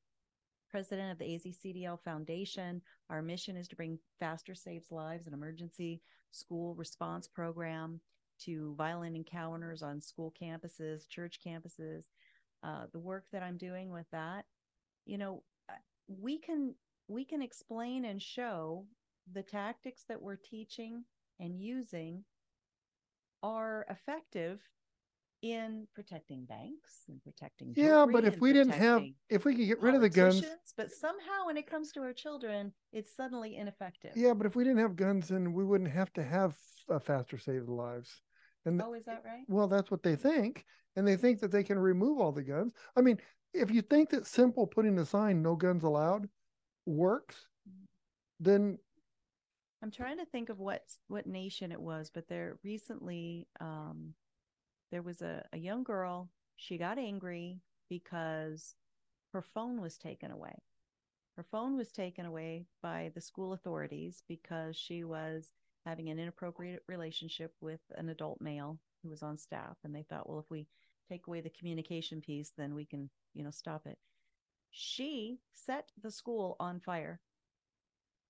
[0.71, 2.81] president of the AZCDL Foundation.
[3.09, 6.01] Our mission is to bring Faster Saves Lives, an emergency
[6.31, 8.01] school response program
[8.45, 12.07] to violent encounters on school campuses, church campuses.
[12.63, 14.45] Uh, the work that I'm doing with that,
[15.07, 15.75] you know, uh,
[16.07, 16.75] we can
[17.09, 18.87] we can explain and show
[19.33, 21.05] the tactics that we're teaching
[21.41, 22.25] and using
[23.43, 24.61] are effective
[25.43, 29.81] in protecting banks and protecting yeah but if we didn't have if we could get
[29.81, 30.45] rid of the guns
[30.77, 34.13] but somehow when it comes to our children it's suddenly ineffective.
[34.15, 36.57] Yeah but if we didn't have guns then we wouldn't have to have
[36.89, 38.21] a faster save the lives.
[38.67, 39.45] And oh is that right?
[39.49, 40.67] well that's what they think
[40.97, 42.75] and they think that they can remove all the guns.
[42.97, 43.19] I mean
[43.55, 46.29] if you think that simple putting a sign no guns allowed
[46.87, 47.47] works
[48.39, 48.79] then
[49.83, 54.15] i'm trying to think of what what nation it was but there recently um
[54.91, 56.31] there was a, a young girl.
[56.57, 58.75] She got angry because
[59.33, 60.55] her phone was taken away.
[61.37, 65.53] Her phone was taken away by the school authorities because she was
[65.87, 69.77] having an inappropriate relationship with an adult male who was on staff.
[69.85, 70.67] And they thought, well, if we
[71.09, 73.99] take away the communication piece, then we can, you know, stop it.
[74.71, 77.21] She set the school on fire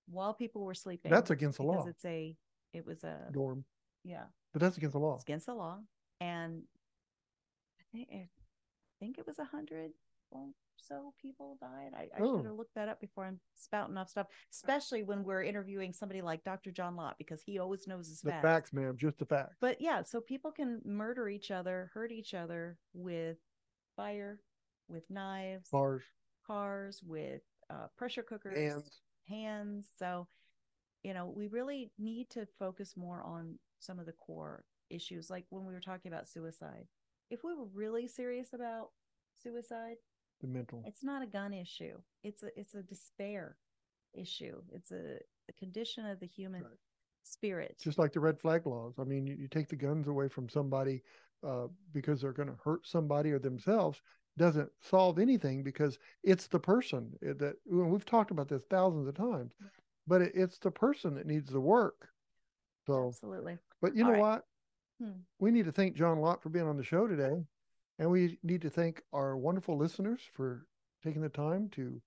[0.07, 1.11] while people were sleeping.
[1.11, 1.85] That's against the law.
[1.87, 2.35] It's a,
[2.73, 3.65] it was a dorm.
[4.03, 4.23] Yeah.
[4.53, 5.15] But that's against the law.
[5.15, 5.79] It's against the law
[6.21, 6.61] and
[7.81, 8.09] I think
[8.99, 9.91] think it was a hundred
[10.29, 10.47] or
[10.77, 11.91] so people died.
[11.95, 15.43] I, I should have looked that up before I'm spouting off stuff, especially when we're
[15.43, 16.71] interviewing somebody like Dr.
[16.71, 18.41] John Lott because he always knows his The facts.
[18.41, 19.57] facts, ma'am, just the facts.
[19.61, 23.37] But yeah, so people can murder each other, hurt each other with
[23.95, 24.39] fire,
[24.87, 26.03] with knives, Bars,
[26.47, 29.01] cars, with uh, pressure cookers, hands.
[29.27, 29.89] hands.
[29.99, 30.27] So,
[31.03, 35.45] you know, we really need to focus more on some of the core issues, like
[35.49, 36.87] when we were talking about suicide.
[37.29, 38.89] If we were really serious about
[39.41, 39.95] suicide,
[40.41, 40.83] the mental.
[40.85, 41.97] it's not a gun issue.
[42.23, 43.57] It's a it's a despair
[44.13, 44.61] issue.
[44.73, 45.17] It's a,
[45.49, 46.71] a condition of the human Right.
[47.23, 47.77] spirit.
[47.81, 48.95] Just like the red flag laws.
[48.99, 51.01] I mean, you, you take the guns away from somebody
[51.47, 54.01] uh, because they're going to hurt somebody or themselves
[54.37, 59.15] doesn't solve anything because it's the person eh, that we've talked about this thousands of
[59.15, 59.53] times,
[60.07, 62.09] but it, it's the person that needs the work.
[62.87, 63.57] So, Absolutely.
[63.81, 64.21] but you All know right.
[64.21, 64.45] what?
[65.01, 65.21] Hmm.
[65.39, 67.43] We need to thank John Lott for being on the show today.
[67.97, 70.67] And we need to thank our wonderful listeners for
[71.03, 72.01] taking the time to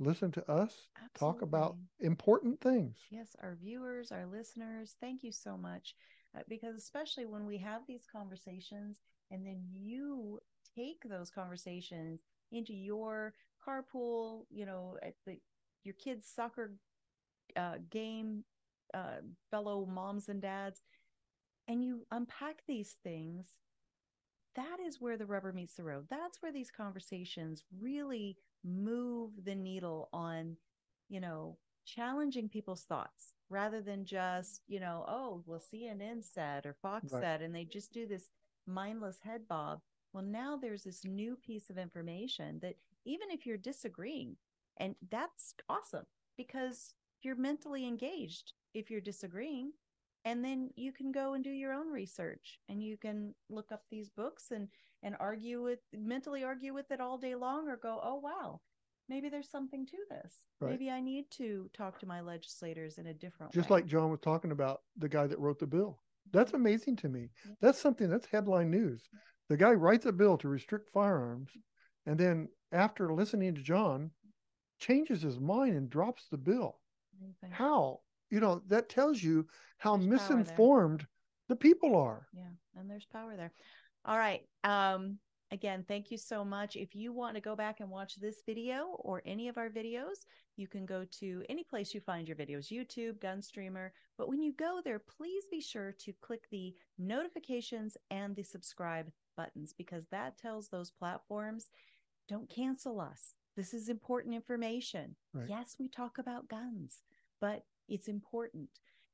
[0.00, 2.96] listen to us talk about important things.
[3.10, 5.94] Yes, our viewers, our listeners, thank you so much.
[6.36, 8.98] Uh, because especially when we have these conversations
[9.30, 10.40] and then you
[10.76, 12.20] take those conversations
[12.50, 13.32] into your
[13.66, 15.38] carpool, you know, at the
[15.84, 16.74] your kids' soccer
[17.56, 18.42] uh, game,
[18.94, 19.20] uh,
[19.50, 20.82] fellow moms and dads,
[21.68, 23.54] and you unpack these things,
[24.54, 26.06] that is where the rubber meets the road.
[26.08, 30.56] That's where these conversations really move the needle on,
[31.08, 36.72] you know, challenging people's thoughts rather than just, you know, oh, well, CNN said or
[36.74, 37.20] Fox Right.
[37.20, 38.30] said, and they just do this
[38.66, 39.80] mindless head bob.
[40.12, 44.36] Well, now there's this new piece of information that even if you're disagreeing,
[44.78, 46.06] and that's awesome
[46.36, 49.72] because you're mentally engaged if you're disagreeing
[50.24, 53.82] and then you can go and do your own research and you can look up
[53.90, 54.68] these books and
[55.02, 58.60] and argue with mentally argue with it all day long or go oh wow
[59.08, 60.70] maybe there's something to this Right.
[60.70, 64.10] maybe i need to talk to my legislators in a different Just way like John
[64.10, 65.98] was talking about the guy that wrote the bill.
[66.28, 66.38] Mm-hmm.
[66.38, 67.20] That's amazing to me.
[67.20, 67.52] Mm-hmm.
[67.60, 69.02] That's something that's headline news.
[69.50, 71.50] The guy writes a bill to restrict firearms
[72.06, 74.10] and then after listening to John
[74.78, 76.78] changes his mind and drops the bill.
[77.50, 78.00] How?
[78.34, 79.46] You know, that tells you
[79.78, 81.06] how There's misinformed
[81.48, 82.26] the people are.
[82.32, 83.52] yeah and there's power there.
[84.04, 85.18] All right um
[85.52, 86.74] again thank you so much.
[86.74, 90.18] If you want to go back and watch this video or any of our videos
[90.56, 93.90] you can go to any place you find your videos youtube gunstreamer.
[94.18, 99.12] But when you go there please be sure to click the notifications and the subscribe
[99.36, 101.70] buttons because that tells those platforms
[102.28, 103.34] don't cancel us.
[103.54, 105.14] This is important information.
[105.32, 105.48] Right.
[105.48, 107.02] yes we talk about guns
[107.40, 108.68] but it's important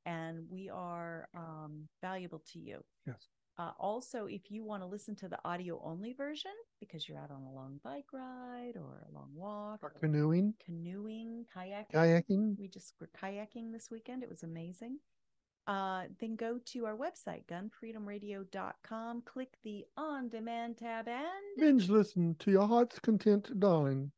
[0.05, 3.27] and we are um, valuable to you Yes.
[3.59, 7.29] uh, also, if you want to listen to the audio only version because you're out
[7.31, 11.91] on a long bike ride or a long walk, Or canoeing, canoeing, kayaking.
[11.93, 12.57] kayaking.
[12.57, 14.23] We just were kayaking this weekend.
[14.23, 14.97] It was amazing.
[15.67, 21.25] Uh, then go to our website, gunfreedomradio.com, click the on demand tab, and
[21.57, 24.11] Binge listen to your heart's content, darling.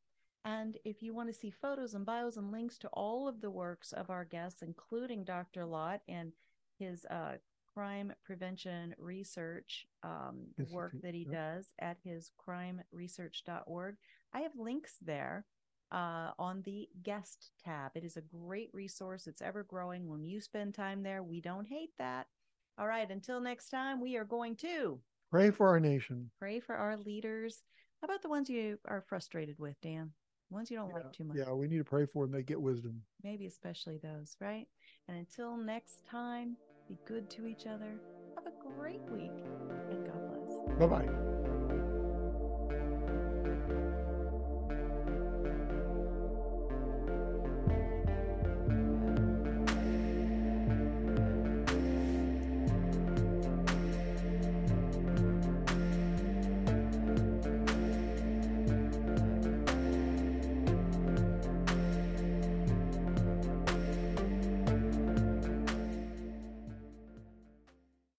[0.45, 3.49] And if you want to see photos and bios and links to all of the
[3.51, 5.65] works of our guests, including Dr.
[5.65, 6.33] Lott and
[6.77, 7.33] his uh,
[7.73, 13.95] crime prevention research um, work that he does at his crimeresearch.org,
[14.33, 15.45] I have links there
[15.93, 17.91] uh, on the guest tab.
[17.95, 19.27] It is a great resource.
[19.27, 20.09] It's ever growing.
[20.09, 22.27] When you spend time there, we don't hate that.
[22.77, 26.29] All right, until next time, we are going to Pray for our nation.
[26.37, 27.63] pray for our leaders.
[28.01, 30.11] How about the ones you are frustrated with, Dan?
[30.53, 31.37] Ones you don't Yeah, like too much.
[31.37, 32.31] Yeah, we need to pray for them.
[32.31, 33.01] They get wisdom.
[33.23, 34.67] Maybe especially those, right?
[35.07, 36.55] And until next time,
[36.87, 37.99] be good to each other.
[38.35, 39.31] Have a great week
[39.89, 40.79] and God bless.
[40.79, 41.42] Bye bye.